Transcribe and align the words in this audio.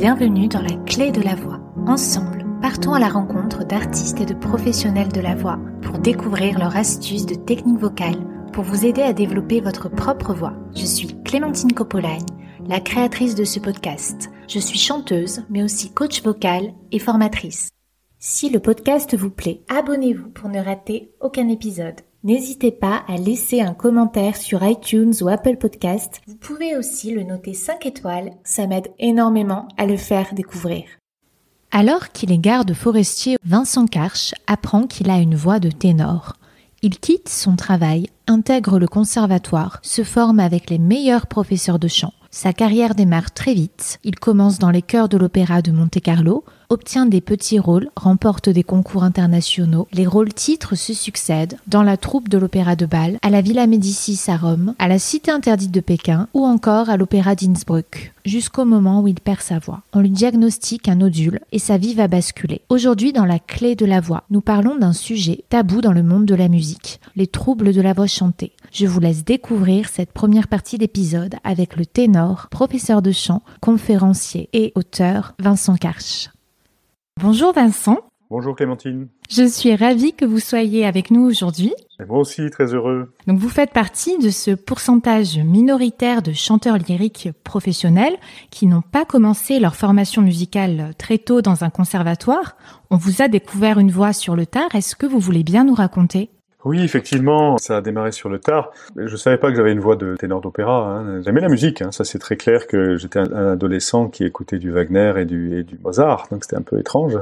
Bienvenue 0.00 0.46
dans 0.46 0.62
la 0.62 0.76
clé 0.84 1.10
de 1.10 1.20
la 1.20 1.34
voix. 1.34 1.58
Ensemble, 1.88 2.46
partons 2.62 2.94
à 2.94 3.00
la 3.00 3.08
rencontre 3.08 3.64
d'artistes 3.64 4.20
et 4.20 4.26
de 4.26 4.32
professionnels 4.32 5.10
de 5.10 5.20
la 5.20 5.34
voix 5.34 5.58
pour 5.82 5.98
découvrir 5.98 6.56
leurs 6.56 6.76
astuces 6.76 7.26
de 7.26 7.34
technique 7.34 7.80
vocale 7.80 8.24
pour 8.52 8.62
vous 8.62 8.86
aider 8.86 9.02
à 9.02 9.12
développer 9.12 9.60
votre 9.60 9.88
propre 9.88 10.34
voix. 10.34 10.54
Je 10.76 10.84
suis 10.84 11.20
Clémentine 11.24 11.72
Coppolagne, 11.72 12.24
la 12.68 12.78
créatrice 12.78 13.34
de 13.34 13.42
ce 13.42 13.58
podcast. 13.58 14.30
Je 14.46 14.60
suis 14.60 14.78
chanteuse, 14.78 15.42
mais 15.50 15.64
aussi 15.64 15.90
coach 15.90 16.22
vocal 16.22 16.74
et 16.92 17.00
formatrice. 17.00 17.70
Si 18.20 18.50
le 18.50 18.60
podcast 18.60 19.16
vous 19.16 19.30
plaît, 19.30 19.64
abonnez-vous 19.68 20.30
pour 20.30 20.48
ne 20.48 20.60
rater 20.60 21.10
aucun 21.20 21.48
épisode. 21.48 22.02
N'hésitez 22.24 22.72
pas 22.72 23.04
à 23.06 23.16
laisser 23.16 23.60
un 23.60 23.74
commentaire 23.74 24.36
sur 24.36 24.64
iTunes 24.64 25.14
ou 25.20 25.28
Apple 25.28 25.56
Podcast. 25.56 26.20
Vous 26.26 26.34
pouvez 26.34 26.76
aussi 26.76 27.12
le 27.12 27.22
noter 27.22 27.54
5 27.54 27.86
étoiles, 27.86 28.32
ça 28.42 28.66
m'aide 28.66 28.88
énormément 28.98 29.68
à 29.76 29.86
le 29.86 29.96
faire 29.96 30.34
découvrir. 30.34 30.82
Alors 31.70 32.10
qu'il 32.10 32.32
est 32.32 32.38
garde 32.38 32.74
forestier, 32.74 33.36
Vincent 33.44 33.86
Karch 33.86 34.34
apprend 34.48 34.88
qu'il 34.88 35.10
a 35.10 35.18
une 35.18 35.36
voix 35.36 35.60
de 35.60 35.70
ténor. 35.70 36.32
Il 36.82 36.98
quitte 36.98 37.28
son 37.28 37.54
travail, 37.54 38.08
intègre 38.26 38.80
le 38.80 38.88
conservatoire, 38.88 39.78
se 39.82 40.02
forme 40.02 40.40
avec 40.40 40.70
les 40.70 40.78
meilleurs 40.78 41.28
professeurs 41.28 41.78
de 41.78 41.88
chant. 41.88 42.12
Sa 42.32 42.52
carrière 42.52 42.96
démarre 42.96 43.30
très 43.30 43.54
vite. 43.54 44.00
Il 44.02 44.18
commence 44.18 44.58
dans 44.58 44.70
les 44.70 44.82
chœurs 44.82 45.08
de 45.08 45.18
l'opéra 45.18 45.62
de 45.62 45.70
Monte-Carlo, 45.70 46.44
obtient 46.70 47.06
des 47.06 47.20
petits 47.20 47.58
rôles, 47.58 47.90
remporte 47.96 48.48
des 48.48 48.62
concours 48.62 49.02
internationaux. 49.02 49.88
Les 49.92 50.06
rôles 50.06 50.34
titres 50.34 50.74
se 50.74 50.92
succèdent 50.92 51.56
dans 51.66 51.82
la 51.82 51.96
troupe 51.96 52.28
de 52.28 52.36
l'opéra 52.36 52.76
de 52.76 52.84
Bâle, 52.84 53.18
à 53.22 53.30
la 53.30 53.40
Villa 53.40 53.66
Médicis 53.66 54.30
à 54.30 54.36
Rome, 54.36 54.74
à 54.78 54.88
la 54.88 54.98
Cité 54.98 55.30
interdite 55.30 55.70
de 55.70 55.80
Pékin 55.80 56.28
ou 56.34 56.44
encore 56.44 56.90
à 56.90 56.96
l'opéra 56.96 57.34
d'Innsbruck, 57.34 58.12
jusqu'au 58.26 58.66
moment 58.66 59.00
où 59.00 59.08
il 59.08 59.20
perd 59.20 59.40
sa 59.40 59.58
voix. 59.58 59.82
On 59.94 60.00
lui 60.00 60.10
diagnostique 60.10 60.88
un 60.88 60.96
nodule 60.96 61.40
et 61.52 61.58
sa 61.58 61.78
vie 61.78 61.94
va 61.94 62.06
basculer. 62.06 62.60
Aujourd'hui, 62.68 63.12
dans 63.12 63.24
la 63.24 63.38
clé 63.38 63.74
de 63.74 63.86
la 63.86 64.00
voix, 64.00 64.24
nous 64.30 64.42
parlons 64.42 64.76
d'un 64.76 64.92
sujet 64.92 65.44
tabou 65.48 65.80
dans 65.80 65.92
le 65.92 66.02
monde 66.02 66.26
de 66.26 66.34
la 66.34 66.48
musique, 66.48 67.00
les 67.16 67.26
troubles 67.26 67.72
de 67.72 67.80
la 67.80 67.94
voix 67.94 68.06
chantée. 68.06 68.52
Je 68.72 68.86
vous 68.86 69.00
laisse 69.00 69.24
découvrir 69.24 69.88
cette 69.88 70.12
première 70.12 70.48
partie 70.48 70.76
d'épisode 70.76 71.36
avec 71.44 71.76
le 71.76 71.86
ténor, 71.86 72.48
professeur 72.50 73.00
de 73.00 73.12
chant, 73.12 73.42
conférencier 73.62 74.50
et 74.52 74.72
auteur 74.74 75.34
Vincent 75.38 75.76
Karch. 75.76 76.28
Bonjour 77.20 77.52
Vincent. 77.52 77.98
Bonjour 78.30 78.54
Clémentine. 78.54 79.08
Je 79.28 79.42
suis 79.42 79.74
ravie 79.74 80.12
que 80.12 80.24
vous 80.24 80.38
soyez 80.38 80.86
avec 80.86 81.10
nous 81.10 81.22
aujourd'hui. 81.22 81.74
Et 81.98 82.04
moi 82.04 82.18
aussi, 82.18 82.48
très 82.48 82.72
heureux. 82.72 83.12
Donc 83.26 83.40
vous 83.40 83.48
faites 83.48 83.72
partie 83.72 84.18
de 84.18 84.30
ce 84.30 84.52
pourcentage 84.52 85.36
minoritaire 85.36 86.22
de 86.22 86.32
chanteurs 86.32 86.78
lyriques 86.78 87.30
professionnels 87.42 88.16
qui 88.50 88.68
n'ont 88.68 88.82
pas 88.82 89.04
commencé 89.04 89.58
leur 89.58 89.74
formation 89.74 90.22
musicale 90.22 90.92
très 90.96 91.18
tôt 91.18 91.42
dans 91.42 91.64
un 91.64 91.70
conservatoire. 91.70 92.56
On 92.90 92.96
vous 92.96 93.20
a 93.20 93.26
découvert 93.26 93.80
une 93.80 93.90
voix 93.90 94.12
sur 94.12 94.36
le 94.36 94.46
tard. 94.46 94.72
Est-ce 94.76 94.94
que 94.94 95.06
vous 95.06 95.18
voulez 95.18 95.42
bien 95.42 95.64
nous 95.64 95.74
raconter? 95.74 96.30
Oui, 96.64 96.82
effectivement, 96.82 97.56
ça 97.58 97.76
a 97.76 97.80
démarré 97.80 98.10
sur 98.10 98.28
le 98.28 98.40
tard. 98.40 98.72
Je 98.96 99.16
savais 99.16 99.38
pas 99.38 99.50
que 99.50 99.56
j'avais 99.56 99.72
une 99.72 99.80
voix 99.80 99.94
de 99.94 100.16
ténor 100.16 100.40
d'opéra. 100.40 100.88
Hein. 100.88 101.22
J'aimais 101.22 101.40
la 101.40 101.48
musique, 101.48 101.82
hein. 101.82 101.92
ça 101.92 102.04
c'est 102.04 102.18
très 102.18 102.36
clair 102.36 102.66
que 102.66 102.96
j'étais 102.96 103.20
un 103.20 103.52
adolescent 103.52 104.08
qui 104.08 104.24
écoutait 104.24 104.58
du 104.58 104.72
Wagner 104.72 105.12
et 105.18 105.24
du, 105.24 105.56
et 105.56 105.62
du 105.62 105.78
Mozart, 105.78 106.26
donc 106.30 106.42
c'était 106.44 106.56
un 106.56 106.62
peu 106.62 106.78
étrange. 106.78 107.18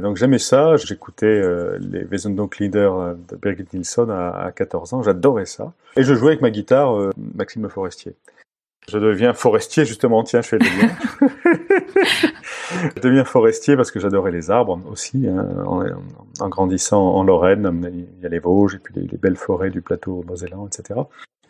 Donc 0.00 0.16
j'aimais 0.16 0.38
ça, 0.38 0.76
j'écoutais 0.76 1.26
euh, 1.26 1.76
les 1.80 2.04
Wesendonck-Lieder 2.04 2.90
euh, 2.92 3.14
de 3.28 3.36
Birgit 3.36 3.66
Nilsson 3.72 4.08
à, 4.08 4.30
à 4.30 4.52
14 4.52 4.94
ans, 4.94 5.02
j'adorais 5.02 5.46
ça. 5.46 5.72
Et 5.96 6.04
je 6.04 6.14
jouais 6.14 6.30
avec 6.30 6.40
ma 6.40 6.50
guitare 6.50 6.96
euh, 6.96 7.10
Maxime 7.34 7.68
Forestier. 7.68 8.14
Je 8.88 8.98
deviens 8.98 9.34
forestier 9.34 9.84
justement, 9.84 10.22
tiens, 10.22 10.40
je 10.40 10.48
fais 10.48 10.58
le 10.58 10.64
lien. 10.64 10.90
je 12.96 13.00
deviens 13.00 13.24
forestier 13.24 13.76
parce 13.76 13.90
que 13.90 14.00
j'adorais 14.00 14.30
les 14.30 14.50
arbres 14.50 14.80
aussi. 14.90 15.26
Hein, 15.26 15.46
en, 15.66 16.48
grandissant 16.48 17.14
en 17.14 17.24
Lorraine, 17.24 17.90
il 17.92 18.22
y 18.22 18.26
a 18.26 18.28
les 18.28 18.38
Vosges 18.38 18.76
et 18.76 18.78
puis 18.78 18.94
les, 18.94 19.18
belles 19.18 19.36
forêts 19.36 19.70
du 19.70 19.82
plateau 19.82 20.24
mosellan, 20.26 20.66
etc. 20.66 21.00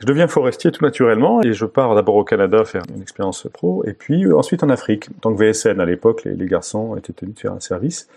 Je 0.01 0.07
deviens 0.07 0.29
forestier 0.29 0.73
tout 0.73 0.85
naturellement 0.85 1.43
et 1.43 1.53
je 1.53 1.67
pars 1.67 1.95
d'abord 1.95 2.17
au 2.17 2.25
Canada 2.25 2.65
faire 2.65 2.83
une 2.95 3.03
expérience 3.03 3.47
pro 3.53 3.85
et 3.85 3.93
puis 3.93 4.25
euh, 4.25 4.37
ensuite 4.37 4.63
en 4.63 4.71
Afrique. 4.71 5.09
En 5.17 5.21
tant 5.21 5.35
que 5.35 5.45
VSN 5.45 5.79
à 5.79 5.85
l'époque, 5.85 6.25
les, 6.25 6.47
garçons 6.47 6.97
étaient 6.97 7.13
tenus 7.13 7.35
de 7.35 7.41
faire 7.41 7.53
un 7.53 7.61
service 7.61 8.09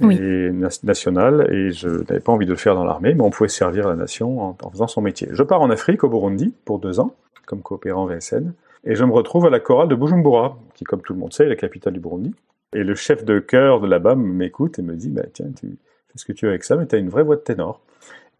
national 0.00 1.48
et 1.52 1.72
je 1.72 1.88
n'avais 1.88 2.20
pas 2.20 2.32
envie 2.32 2.46
de 2.46 2.52
le 2.52 2.56
faire 2.56 2.74
dans 2.74 2.84
l'armée, 2.84 3.14
mais 3.14 3.22
on 3.22 3.30
pouvait 3.30 3.48
servir 3.48 3.88
la 3.88 3.96
nation 3.96 4.40
en, 4.40 4.56
en 4.62 4.70
faisant 4.70 4.86
son 4.86 5.00
métier. 5.00 5.28
Je 5.32 5.42
pars 5.42 5.60
en 5.60 5.70
Afrique, 5.70 6.04
au 6.04 6.08
Burundi, 6.08 6.54
pour 6.64 6.78
deux 6.78 7.00
ans 7.00 7.14
comme 7.50 7.62
coopérant 7.62 8.06
VSN. 8.06 8.52
Et 8.84 8.94
je 8.94 9.04
me 9.04 9.12
retrouve 9.12 9.46
à 9.46 9.50
la 9.50 9.58
chorale 9.58 9.88
de 9.88 9.96
Bujumbura, 9.96 10.56
qui, 10.74 10.84
comme 10.84 11.02
tout 11.02 11.12
le 11.12 11.18
monde 11.18 11.32
sait, 11.32 11.44
est 11.44 11.48
la 11.48 11.56
capitale 11.56 11.92
du 11.92 12.00
Burundi. 12.00 12.32
Et 12.72 12.84
le 12.84 12.94
chef 12.94 13.24
de 13.24 13.40
chœur 13.40 13.80
de 13.80 13.86
là-bas 13.86 14.14
m'écoute 14.14 14.78
et 14.78 14.82
me 14.82 14.94
dit, 14.94 15.10
bah, 15.10 15.22
tiens, 15.32 15.46
tu 15.58 15.66
fais 16.08 16.18
ce 16.18 16.24
que 16.24 16.32
tu 16.32 16.46
veux 16.46 16.50
avec 16.50 16.64
ça, 16.64 16.76
mais 16.76 16.86
tu 16.86 16.94
as 16.94 16.98
une 16.98 17.08
vraie 17.08 17.24
voix 17.24 17.36
de 17.36 17.40
ténor. 17.40 17.80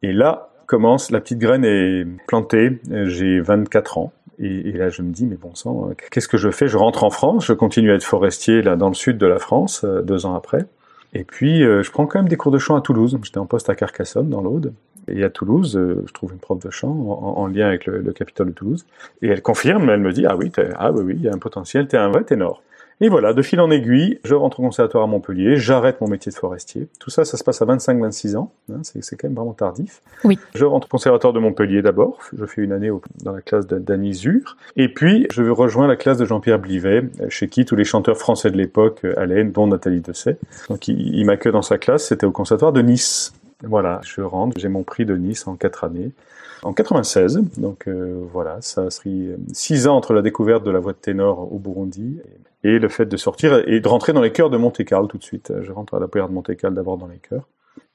Et 0.02 0.12
là 0.12 0.50
commence, 0.66 1.10
la 1.10 1.20
petite 1.20 1.40
graine 1.40 1.64
est 1.64 2.06
plantée, 2.28 2.78
j'ai 2.88 3.40
24 3.40 3.98
ans. 3.98 4.12
Et, 4.38 4.72
là, 4.72 4.88
je 4.88 5.02
me 5.02 5.12
dis, 5.12 5.26
mais 5.26 5.36
bon 5.36 5.54
sang, 5.54 5.90
qu'est-ce 6.10 6.28
que 6.28 6.38
je 6.38 6.50
fais? 6.50 6.66
Je 6.66 6.78
rentre 6.78 7.04
en 7.04 7.10
France, 7.10 7.44
je 7.44 7.52
continue 7.52 7.90
à 7.90 7.96
être 7.96 8.04
forestier 8.04 8.62
là 8.62 8.76
dans 8.76 8.88
le 8.88 8.94
sud 8.94 9.18
de 9.18 9.26
la 9.26 9.38
France, 9.38 9.82
euh, 9.84 10.00
deux 10.00 10.24
ans 10.24 10.34
après. 10.34 10.64
Et 11.12 11.24
puis, 11.24 11.62
euh, 11.62 11.82
je 11.82 11.90
prends 11.90 12.06
quand 12.06 12.20
même 12.20 12.28
des 12.28 12.38
cours 12.38 12.52
de 12.52 12.56
chant 12.56 12.74
à 12.74 12.80
Toulouse. 12.80 13.18
J'étais 13.22 13.38
en 13.38 13.44
poste 13.44 13.68
à 13.68 13.74
Carcassonne, 13.74 14.30
dans 14.30 14.40
l'Aude. 14.40 14.72
Et 15.08 15.24
à 15.24 15.28
Toulouse, 15.28 15.76
euh, 15.76 16.04
je 16.06 16.12
trouve 16.14 16.32
une 16.32 16.38
prof 16.38 16.58
de 16.58 16.70
chant 16.70 16.88
en, 16.88 17.46
lien 17.48 17.66
avec 17.66 17.84
le, 17.84 17.98
le, 17.98 18.12
Capitole 18.12 18.46
de 18.48 18.52
Toulouse. 18.52 18.86
Et 19.20 19.28
elle 19.28 19.42
confirme, 19.42 19.90
elle 19.90 20.00
me 20.00 20.12
dit, 20.12 20.24
ah 20.24 20.36
oui, 20.36 20.50
ah 20.78 20.92
oui, 20.92 21.02
oui, 21.04 21.14
il 21.16 21.22
y 21.22 21.28
a 21.28 21.34
un 21.34 21.38
potentiel, 21.38 21.86
t'es 21.86 21.98
un 21.98 22.08
vrai 22.08 22.24
ténor. 22.24 22.62
Et 23.02 23.08
voilà, 23.08 23.32
de 23.32 23.40
fil 23.40 23.60
en 23.60 23.70
aiguille, 23.70 24.20
je 24.24 24.34
rentre 24.34 24.60
au 24.60 24.62
conservatoire 24.62 25.04
à 25.04 25.06
Montpellier, 25.06 25.56
j'arrête 25.56 26.02
mon 26.02 26.08
métier 26.08 26.30
de 26.30 26.36
forestier. 26.36 26.86
Tout 26.98 27.08
ça, 27.08 27.24
ça 27.24 27.38
se 27.38 27.44
passe 27.44 27.62
à 27.62 27.64
25-26 27.64 28.36
ans, 28.36 28.52
hein, 28.70 28.80
c'est 28.82 29.16
quand 29.16 29.28
même 29.28 29.36
vraiment 29.36 29.54
tardif. 29.54 30.02
Oui. 30.24 30.38
Je 30.54 30.66
rentre 30.66 30.86
au 30.86 30.90
conservatoire 30.90 31.32
de 31.32 31.38
Montpellier 31.38 31.80
d'abord, 31.80 32.18
je 32.36 32.44
fais 32.44 32.60
une 32.60 32.72
année 32.72 32.90
dans 33.22 33.32
la 33.32 33.40
classe 33.40 33.66
d'Annie 33.66 34.12
Zur, 34.12 34.58
et 34.76 34.88
puis 34.88 35.26
je 35.30 35.44
rejoins 35.44 35.86
la 35.86 35.96
classe 35.96 36.18
de 36.18 36.26
Jean-Pierre 36.26 36.58
Blivet, 36.58 37.04
chez 37.30 37.48
qui 37.48 37.64
tous 37.64 37.76
les 37.76 37.84
chanteurs 37.84 38.18
français 38.18 38.50
de 38.50 38.58
l'époque 38.58 39.06
allaient, 39.16 39.44
dont 39.44 39.66
Nathalie 39.66 40.02
Dessay. 40.02 40.36
Donc 40.68 40.86
il, 40.88 41.16
il 41.16 41.24
m'accueille 41.24 41.52
dans 41.52 41.62
sa 41.62 41.78
classe, 41.78 42.06
c'était 42.06 42.26
au 42.26 42.32
conservatoire 42.32 42.72
de 42.72 42.82
Nice. 42.82 43.32
Voilà, 43.62 44.00
je 44.04 44.20
rentre, 44.20 44.58
j'ai 44.58 44.68
mon 44.68 44.82
prix 44.82 45.06
de 45.06 45.16
Nice 45.16 45.46
en 45.46 45.56
quatre 45.56 45.84
années. 45.84 46.10
En 46.62 46.74
96, 46.74 47.42
donc 47.56 47.88
euh, 47.88 48.22
voilà, 48.32 48.58
ça 48.60 48.90
serait 48.90 49.36
six 49.52 49.86
ans 49.86 49.96
entre 49.96 50.12
la 50.12 50.20
découverte 50.20 50.62
de 50.62 50.70
la 50.70 50.78
voix 50.78 50.92
de 50.92 50.98
ténor 50.98 51.50
au 51.50 51.58
Burundi 51.58 52.20
et 52.64 52.78
le 52.78 52.88
fait 52.90 53.06
de 53.06 53.16
sortir 53.16 53.66
et 53.66 53.80
de 53.80 53.88
rentrer 53.88 54.12
dans 54.12 54.20
les 54.20 54.30
chœurs 54.30 54.50
de 54.50 54.58
Monte-Carlo 54.58 55.06
tout 55.06 55.16
de 55.16 55.22
suite. 55.22 55.52
Je 55.62 55.72
rentre 55.72 55.94
à 55.94 56.00
l'opéra 56.00 56.28
de 56.28 56.32
Monte-Carlo 56.32 56.76
d'abord 56.76 56.98
dans 56.98 57.06
les 57.06 57.16
chœurs. 57.16 57.48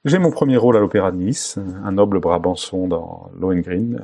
J'ai 0.03 0.17
mon 0.17 0.31
premier 0.31 0.57
rôle 0.57 0.77
à 0.77 0.79
l'opéra 0.79 1.11
de 1.11 1.17
Nice, 1.17 1.59
un 1.83 1.91
noble 1.91 2.19
Brabançon 2.19 2.87
dans 2.87 3.29
Lohengrin. 3.39 3.97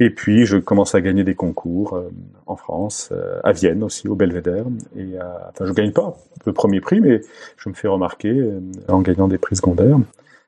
Et 0.00 0.08
puis 0.08 0.46
je 0.46 0.56
commence 0.56 0.94
à 0.94 1.02
gagner 1.02 1.22
des 1.22 1.34
concours 1.34 1.96
euh, 1.96 2.08
en 2.46 2.56
France, 2.56 3.10
euh, 3.12 3.40
à 3.44 3.52
Vienne 3.52 3.82
aussi, 3.82 4.08
au 4.08 4.14
Belvédère. 4.14 4.64
Et 4.96 5.18
enfin, 5.50 5.66
je 5.66 5.72
gagne 5.72 5.92
pas 5.92 6.16
le 6.46 6.52
premier 6.54 6.80
prix, 6.80 7.00
mais 7.00 7.20
je 7.58 7.68
me 7.68 7.74
fais 7.74 7.88
remarquer 7.88 8.42
en 8.88 9.02
gagnant 9.02 9.28
des 9.28 9.38
prix 9.38 9.56
secondaires. 9.56 9.98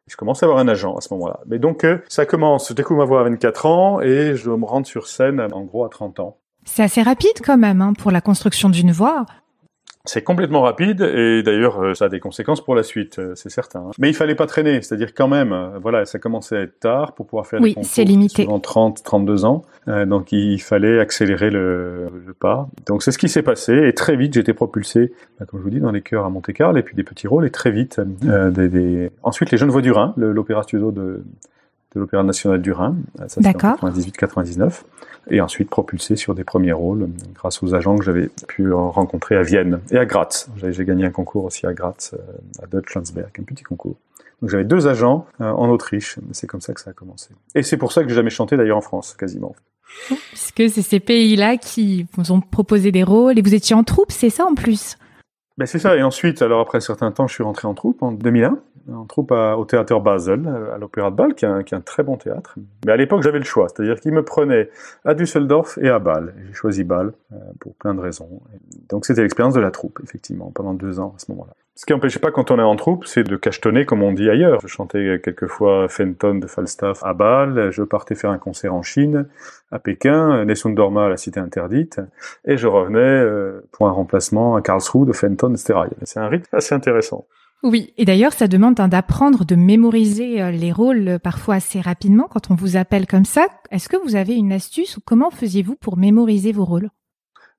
Je 0.09 0.17
commence 0.17 0.43
à 0.43 0.47
avoir 0.47 0.61
un 0.61 0.69
agent 0.69 0.95
à 0.95 1.01
ce 1.01 1.13
moment-là. 1.15 1.41
Mais 1.47 1.59
donc, 1.59 1.85
euh, 1.85 1.99
ça 2.09 2.27
commence, 2.27 2.69
je 2.69 2.75
découvre 2.75 3.01
ma 3.01 3.05
voix 3.05 3.21
à 3.21 3.25
24 3.25 3.67
ans 3.67 4.01
et 4.01 4.37
je 4.37 4.51
me 4.51 4.65
rends 4.65 4.85
sur 4.85 5.09
scène, 5.09 5.41
en 5.53 5.63
gros, 5.63 5.85
à 5.85 5.89
30 5.89 6.21
ans. 6.21 6.39
C'est 6.65 6.83
assez 6.83 7.03
rapide 7.03 7.41
quand 7.45 7.57
même 7.57 7.81
hein, 7.81 7.93
pour 7.93 8.11
la 8.11 8.21
construction 8.21 8.69
d'une 8.69 8.93
voix. 8.93 9.27
C'est 10.07 10.23
complètement 10.23 10.63
rapide 10.63 11.03
et 11.03 11.43
d'ailleurs 11.43 11.83
euh, 11.83 11.95
ça 11.95 12.07
a 12.07 12.09
des 12.09 12.21
conséquences 12.21 12.63
pour 12.63 12.75
la 12.75 12.83
suite, 12.83 13.19
euh, 13.19 13.35
c'est 13.35 13.51
certain. 13.51 13.81
Hein. 13.81 13.91
Mais 13.99 14.09
il 14.09 14.15
fallait 14.15 14.35
pas 14.35 14.47
traîner, 14.47 14.81
c'est-à-dire 14.83 15.15
quand 15.15 15.29
même, 15.29 15.53
euh, 15.53 15.79
voilà, 15.81 16.05
ça 16.05 16.19
commençait 16.19 16.57
à 16.57 16.61
être 16.61 16.81
tard 16.81 17.15
pour 17.15 17.27
pouvoir 17.27 17.47
faire 17.47 17.61
oui, 17.61 17.75
c'est 17.83 18.05
limité. 18.05 18.47
30, 18.63 19.03
32 19.03 19.45
ans, 19.45 19.63
donc 20.07 20.33
il 20.33 20.61
fallait 20.61 21.01
accélérer 21.01 21.51
le, 21.51 22.09
le 22.27 22.35
pas. 22.35 22.69
Donc 22.87 23.03
c'est 23.03 23.13
ce 23.13 23.19
qui 23.19 23.29
s'est 23.29 23.43
passé 23.43 23.89
et 23.89 23.93
très 23.93 24.17
vite 24.17 24.35
j'étais 24.35 24.55
propulsé, 24.55 25.13
bah, 25.39 25.47
comme 25.47 25.61
je 25.61 25.65
vous 25.65 25.71
dis, 25.71 25.81
dans 25.81 25.93
les 25.93 26.03
chœurs 26.03 26.25
à 26.25 26.31
Monte-Carlo 26.31 26.79
et 26.79 26.83
puis 26.83 26.97
des 26.97 27.05
petits 27.05 27.27
rôles 27.27 27.47
et 27.47 27.51
très 27.51 27.71
vite 27.71 28.01
des, 28.01 28.69
des... 28.69 29.11
ensuite 29.23 29.51
les 29.51 29.59
Jeunes 29.59 29.71
Voix 29.71 29.83
du 29.83 29.93
Rhin, 29.93 30.15
l'opéra 30.17 30.63
studio 30.63 30.91
de 30.91 31.25
de 31.95 32.01
l'Opéra 32.01 32.23
national 32.23 32.61
du 32.61 32.73
Rhin, 32.73 32.97
ça 33.19 33.29
c'était 33.29 33.49
en 33.49 33.77
98-99, 33.77 34.83
et 35.31 35.41
ensuite 35.41 35.71
propulsé 35.71 36.17
sur 36.17 36.35
des 36.35 36.45
premiers 36.45 36.73
rôles 36.73 37.09
grâce 37.35 37.63
aux 37.63 37.75
agents 37.75 37.97
que 37.97 38.05
j'avais 38.05 38.29
pu 38.49 38.73
rencontrer 38.73 39.37
à 39.37 39.43
Vienne 39.43 39.81
et 39.91 39.99
à 39.99 40.05
Graz. 40.05 40.49
J'ai 40.57 40.85
gagné 40.85 41.05
un 41.05 41.11
concours 41.11 41.45
aussi 41.45 41.67
à 41.67 41.73
Graz, 41.73 42.13
euh, 42.13 42.19
à 42.63 42.67
Deutschlandsberg, 42.67 43.31
un 43.39 43.43
petit 43.43 43.65
concours. 43.65 43.97
Donc 44.41 44.51
j'avais 44.51 44.65
deux 44.65 44.87
agents 44.87 45.27
euh, 45.41 45.51
en 45.51 45.69
Autriche, 45.69 46.19
c'est 46.33 46.47
comme 46.47 46.61
ça 46.61 46.75
que 46.75 46.81
ça 46.81 46.91
a 46.91 46.93
commencé. 46.93 47.31
Et 47.55 47.63
c'est 47.63 47.77
pour 47.77 47.93
ça 47.93 48.03
que 48.03 48.09
j'ai 48.09 48.15
jamais 48.15 48.31
chanté 48.31 48.57
d'ailleurs 48.57 48.79
en 48.79 48.83
France, 48.83 49.15
quasiment. 49.19 49.55
Puisque 50.09 50.69
c'est 50.69 50.83
ces 50.83 51.01
pays-là 51.01 51.57
qui 51.57 52.07
vous 52.13 52.33
ont 52.33 52.41
proposé 52.41 52.93
des 52.93 53.03
rôles 53.03 53.39
et 53.39 53.43
vous 53.43 53.55
étiez 53.55 53.75
en 53.75 53.85
troupe, 53.85 54.13
c'est 54.13 54.31
ça 54.31 54.45
en 54.45 54.55
plus? 54.55 54.97
Ben 55.59 55.65
c'est 55.65 55.79
ça. 55.79 55.97
Et 55.97 56.03
ensuite, 56.03 56.43
alors 56.43 56.61
après 56.61 56.79
un 56.79 56.83
certain 56.83 57.11
temps, 57.13 57.27
je 57.27 57.35
suis 57.35 57.45
rentré 57.45 57.67
en 57.67 57.75
troupe 57.75 58.03
en 58.03 58.13
2001 58.13 58.59
en 58.93 59.05
troupe 59.05 59.33
au 59.33 59.65
théâtre 59.65 60.01
Basel, 60.01 60.49
à 60.75 60.79
l'Opéra 60.79 61.11
de 61.11 61.17
Bâle, 61.17 61.35
qui 61.35 61.45
est, 61.45 61.73
un, 61.73 61.81
très 61.81 62.03
bon 62.03 62.17
théâtre. 62.17 62.57
Mais 62.85 62.93
à 62.93 62.97
l'époque, 62.97 63.23
j'avais 63.23 63.39
le 63.39 63.45
choix, 63.45 63.69
c'est-à-dire 63.69 64.01
qu'il 64.01 64.13
me 64.13 64.23
prenait 64.23 64.71
à 65.05 65.15
Düsseldorf 65.15 65.79
et 65.79 65.89
à 65.89 65.99
Bâle. 65.99 66.35
J'ai 66.47 66.55
choisi 66.55 66.85
Bâle 66.85 67.13
euh, 67.33 67.37
pour 67.61 67.75
plein 67.75 67.95
de 67.95 68.01
raisons. 68.01 68.29
Donc 68.89 69.07
c'était 69.07 69.23
l'expérience 69.23 69.55
de 69.55 69.61
la 69.61 69.71
troupe, 69.71 70.01
effectivement, 70.03 70.51
pendant 70.55 70.75
deux 70.75 71.01
ans 71.01 71.15
à 71.17 71.19
ce 71.19 71.31
moment-là. 71.33 71.53
Ce 71.79 71.85
qui 71.85 71.93
n'empêchait 71.93 72.21
pas 72.21 72.31
quand 72.31 72.51
on 72.51 72.59
est 72.59 72.63
en 72.63 72.75
troupe, 72.75 73.05
c'est 73.05 73.23
de 73.23 73.37
cachetonner 73.37 73.85
comme 73.85 74.03
on 74.03 74.13
dit 74.13 74.31
ailleurs. 74.31 74.61
Je 74.63 74.67
chantais 74.67 75.21
quelquefois 75.23 75.89
Fenton 75.89 76.37
de 76.37 76.47
Falstaff 76.47 77.05
à 77.05 77.13
Bâle, 77.13 77.71
je 77.71 77.83
partais 77.83 78.15
faire 78.15 78.31
un 78.31 78.39
concert 78.39 78.73
en 78.73 78.83
Chine, 78.83 79.29
à 79.71 79.79
Pékin, 79.79 80.47
Nessun 80.47 80.71
Dorma 80.71 81.05
à 81.05 81.09
la 81.11 81.19
Cité 81.19 81.39
Interdite, 81.39 82.01
et 82.47 82.57
je 82.57 82.67
revenais 82.67 82.99
euh, 82.99 83.61
pour 83.73 83.89
un 83.89 83.91
remplacement 83.91 84.57
à 84.57 84.63
Karlsruhe 84.63 85.07
de 85.07 85.13
Fenton, 85.13 85.53
etc. 85.53 85.81
C'est 86.05 86.19
un 86.19 86.29
rythme 86.29 86.49
assez 86.57 86.75
intéressant. 86.75 87.27
Oui, 87.63 87.93
et 87.97 88.05
d'ailleurs, 88.05 88.33
ça 88.33 88.49
demande 88.49 88.79
hein, 88.81 88.89
d'apprendre, 88.89 89.45
de 89.45 89.55
mémoriser 89.55 90.43
euh, 90.43 90.51
les 90.51 90.73
rôles 90.73 91.09
euh, 91.09 91.19
parfois 91.19 91.57
assez 91.57 91.81
rapidement 91.81 92.29
quand 92.31 92.51
on 92.51 92.55
vous 92.55 92.77
appelle 92.77 93.07
comme 93.07 93.25
ça. 93.25 93.47
Est-ce 93.71 93.89
que 93.89 93.97
vous 93.97 94.15
avez 94.15 94.35
une 94.35 94.53
astuce 94.53 94.97
ou 94.99 95.01
comment 95.05 95.31
faisiez-vous 95.31 95.75
pour 95.77 95.97
mémoriser 95.97 96.53
vos 96.53 96.65
rôles? 96.65 96.91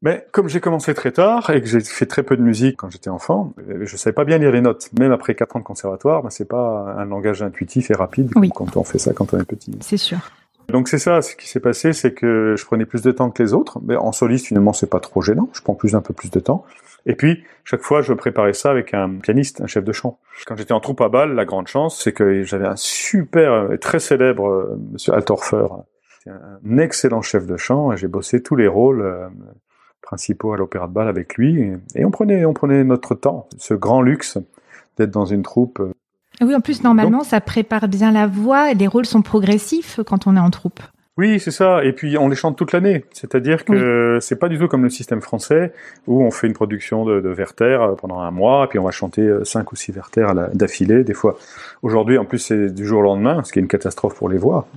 Mais 0.03 0.27
comme 0.31 0.47
j'ai 0.47 0.59
commencé 0.59 0.93
très 0.93 1.11
tard 1.11 1.49
et 1.49 1.59
que 1.59 1.67
j'ai 1.67 1.79
fait 1.79 2.05
très 2.05 2.21
peu 2.21 2.37
de 2.37 2.43
musique 2.43 2.77
quand 2.77 2.91
j'étais 2.91 3.09
enfant, 3.09 3.53
je 3.81 3.97
savais 3.97 4.13
pas 4.13 4.25
bien 4.25 4.37
lire 4.37 4.51
les 4.51 4.61
notes. 4.61 4.89
Même 4.97 5.11
après 5.11 5.33
quatre 5.33 5.55
ans 5.55 5.59
de 5.59 5.63
conservatoire, 5.63 6.21
ben 6.21 6.29
c'est 6.29 6.47
pas 6.47 6.93
un 6.95 7.05
langage 7.05 7.41
intuitif 7.41 7.89
et 7.89 7.95
rapide 7.95 8.31
quand 8.53 8.77
on 8.77 8.83
fait 8.83 8.99
ça 8.99 9.13
quand 9.13 9.33
on 9.33 9.39
est 9.39 9.43
petit. 9.43 9.75
C'est 9.81 9.97
sûr. 9.97 10.19
Donc 10.69 10.87
c'est 10.87 10.99
ça, 10.99 11.21
ce 11.21 11.35
qui 11.35 11.47
s'est 11.47 11.59
passé, 11.59 11.93
c'est 11.93 12.13
que 12.13 12.55
je 12.57 12.65
prenais 12.65 12.85
plus 12.85 13.01
de 13.01 13.11
temps 13.11 13.31
que 13.31 13.41
les 13.41 13.53
autres. 13.53 13.79
Mais 13.83 13.95
en 13.95 14.11
soliste, 14.11 14.47
finalement, 14.47 14.73
c'est 14.73 14.89
pas 14.89 14.99
trop 14.99 15.21
gênant. 15.21 15.49
Je 15.53 15.61
prends 15.61 15.75
plus 15.75 15.95
un 15.95 16.01
peu 16.01 16.13
plus 16.13 16.29
de 16.29 16.39
temps. 16.39 16.65
Et 17.07 17.15
puis, 17.15 17.43
chaque 17.63 17.81
fois, 17.81 18.01
je 18.01 18.11
préparais 18.11 18.53
ça 18.53 18.69
avec 18.69 18.93
un 18.93 19.15
pianiste, 19.15 19.61
un 19.61 19.67
chef 19.67 19.85
de 19.85 19.93
chant. 19.93 20.19
Quand 20.45 20.57
j'étais 20.57 20.73
en 20.73 20.81
troupe 20.81 20.99
à 20.99 21.07
Bâle, 21.07 21.33
la 21.33 21.45
grande 21.45 21.67
chance, 21.67 22.01
c'est 22.03 22.11
que 22.11 22.43
j'avais 22.43 22.67
un 22.67 22.75
super, 22.75 23.71
et 23.71 23.79
très 23.79 23.99
célèbre 23.99 24.47
euh, 24.47 24.77
Monsieur 24.91 25.13
Altorfer, 25.13 25.67
un 26.27 26.77
excellent 26.77 27.21
chef 27.21 27.47
de 27.47 27.55
chant, 27.55 27.93
et 27.93 27.97
j'ai 27.97 28.09
bossé 28.09 28.43
tous 28.43 28.57
les 28.57 28.67
rôles 28.67 29.01
euh, 29.01 29.29
principaux 30.01 30.51
à 30.51 30.57
l'Opéra 30.57 30.87
de 30.87 30.93
Bâle 30.93 31.07
avec 31.07 31.35
lui, 31.35 31.71
et, 31.95 32.03
on 32.03 32.11
prenait, 32.11 32.43
on 32.43 32.53
prenait 32.53 32.83
notre 32.83 33.15
temps, 33.15 33.47
ce 33.57 33.73
grand 33.73 34.01
luxe 34.01 34.37
d'être 34.97 35.11
dans 35.11 35.25
une 35.25 35.43
troupe. 35.43 35.79
Euh. 35.79 35.93
Oui, 36.41 36.53
en 36.53 36.59
plus, 36.59 36.83
normalement, 36.83 37.23
ça 37.23 37.39
prépare 37.39 37.87
bien 37.87 38.11
la 38.11 38.27
voix, 38.27 38.71
et 38.71 38.75
les 38.75 38.87
rôles 38.87 39.05
sont 39.05 39.21
progressifs 39.21 40.01
quand 40.05 40.27
on 40.27 40.35
est 40.35 40.41
en 40.41 40.49
troupe. 40.49 40.81
Oui, 41.17 41.39
c'est 41.39 41.51
ça. 41.51 41.83
Et 41.83 41.93
puis 41.93 42.17
on 42.17 42.27
les 42.27 42.35
chante 42.35 42.57
toute 42.57 42.71
l'année. 42.73 43.03
C'est-à-dire 43.11 43.65
que 43.65 44.19
c'est 44.21 44.35
pas 44.35 44.49
du 44.49 44.59
tout 44.59 44.67
comme 44.67 44.83
le 44.83 44.89
système 44.89 45.21
français 45.21 45.73
où 46.05 46.21
on 46.21 46.29
fait 46.29 46.45
une 46.45 46.53
production 46.53 47.05
de, 47.05 47.19
de 47.21 47.29
Werther 47.29 47.79
euh, 47.81 47.95
pendant 47.95 48.19
un 48.19 48.29
mois, 48.29 48.65
et 48.65 48.67
puis 48.67 48.77
on 48.77 48.83
va 48.83 48.91
chanter 48.91 49.21
euh, 49.21 49.43
cinq 49.43 49.71
ou 49.71 49.75
six 49.75 49.91
Werther 49.91 50.27
d'affilée. 50.53 51.03
Des 51.03 51.15
fois, 51.15 51.37
aujourd'hui, 51.81 52.19
en 52.19 52.25
plus, 52.25 52.37
c'est 52.37 52.69
du 52.73 52.85
jour 52.85 52.99
au 52.99 53.03
lendemain, 53.03 53.43
ce 53.43 53.51
qui 53.51 53.57
est 53.57 53.63
une 53.63 53.67
catastrophe 53.67 54.15
pour 54.15 54.29
les 54.29 54.37
voix. 54.37 54.67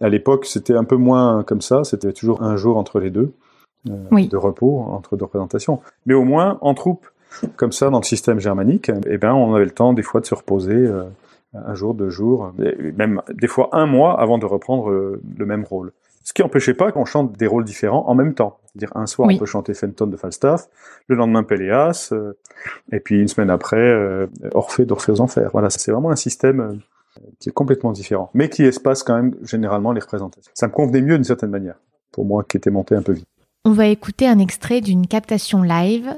À 0.00 0.08
l'époque, 0.08 0.44
c'était 0.46 0.74
un 0.74 0.84
peu 0.84 0.96
moins 0.96 1.44
comme 1.44 1.60
ça. 1.60 1.84
C'était 1.84 2.12
toujours 2.12 2.42
un 2.42 2.56
jour 2.56 2.76
entre 2.76 2.98
les 2.98 3.10
deux 3.10 3.32
euh, 3.88 4.26
de 4.26 4.36
repos 4.36 4.80
entre 4.80 5.16
deux 5.16 5.24
représentations. 5.24 5.80
Mais 6.06 6.14
au 6.14 6.24
moins, 6.24 6.58
en 6.62 6.74
troupe, 6.74 7.06
comme 7.54 7.70
ça, 7.70 7.90
dans 7.90 8.00
le 8.00 8.04
système 8.04 8.40
germanique, 8.40 8.90
eh 9.06 9.18
ben, 9.18 9.32
on 9.32 9.54
avait 9.54 9.64
le 9.64 9.70
temps 9.70 9.92
des 9.92 10.02
fois 10.02 10.20
de 10.20 10.26
se 10.26 10.34
reposer 10.34 10.90
un 11.54 11.74
jour, 11.74 11.94
deux 11.94 12.10
jours, 12.10 12.52
même 12.96 13.20
des 13.32 13.46
fois 13.46 13.70
un 13.72 13.86
mois 13.86 14.20
avant 14.20 14.38
de 14.38 14.46
reprendre 14.46 14.90
euh, 14.90 15.20
le 15.36 15.46
même 15.46 15.64
rôle. 15.64 15.92
Ce 16.24 16.32
qui 16.32 16.42
n'empêchait 16.42 16.74
pas 16.74 16.92
qu'on 16.92 17.04
chante 17.04 17.36
des 17.36 17.48
rôles 17.48 17.64
différents 17.64 18.06
en 18.06 18.14
même 18.14 18.34
temps. 18.34 18.58
C'est-à-dire 18.66 18.96
un 18.96 19.06
soir 19.06 19.28
on 19.30 19.36
peut 19.36 19.44
chanter 19.44 19.74
Fenton 19.74 20.06
de 20.06 20.16
Falstaff, 20.16 20.68
le 21.08 21.16
lendemain 21.16 21.42
Péléas, 21.42 22.10
euh, 22.12 22.34
et 22.92 23.00
puis 23.00 23.20
une 23.20 23.28
semaine 23.28 23.50
après 23.50 23.76
euh, 23.76 24.28
Orphée 24.54 24.86
d'Orphée 24.86 25.12
aux 25.12 25.20
Enfers. 25.20 25.50
Voilà, 25.52 25.68
c'est 25.68 25.90
vraiment 25.90 26.10
un 26.10 26.16
système 26.16 26.80
qui 27.40 27.50
est 27.50 27.52
complètement 27.52 27.92
différent, 27.92 28.30
mais 28.34 28.48
qui 28.48 28.62
espace 28.62 29.02
quand 29.02 29.14
même 29.14 29.34
généralement 29.42 29.92
les 29.92 30.00
représentations. 30.00 30.52
Ça 30.54 30.68
me 30.68 30.72
convenait 30.72 31.02
mieux 31.02 31.16
d'une 31.16 31.24
certaine 31.24 31.50
manière, 31.50 31.74
pour 32.12 32.24
moi 32.24 32.44
qui 32.44 32.56
était 32.56 32.70
monté 32.70 32.94
un 32.94 33.02
peu 33.02 33.12
vite. 33.12 33.26
On 33.64 33.72
va 33.72 33.86
écouter 33.86 34.26
un 34.26 34.38
extrait 34.38 34.80
d'une 34.80 35.06
captation 35.06 35.62
live 35.62 36.14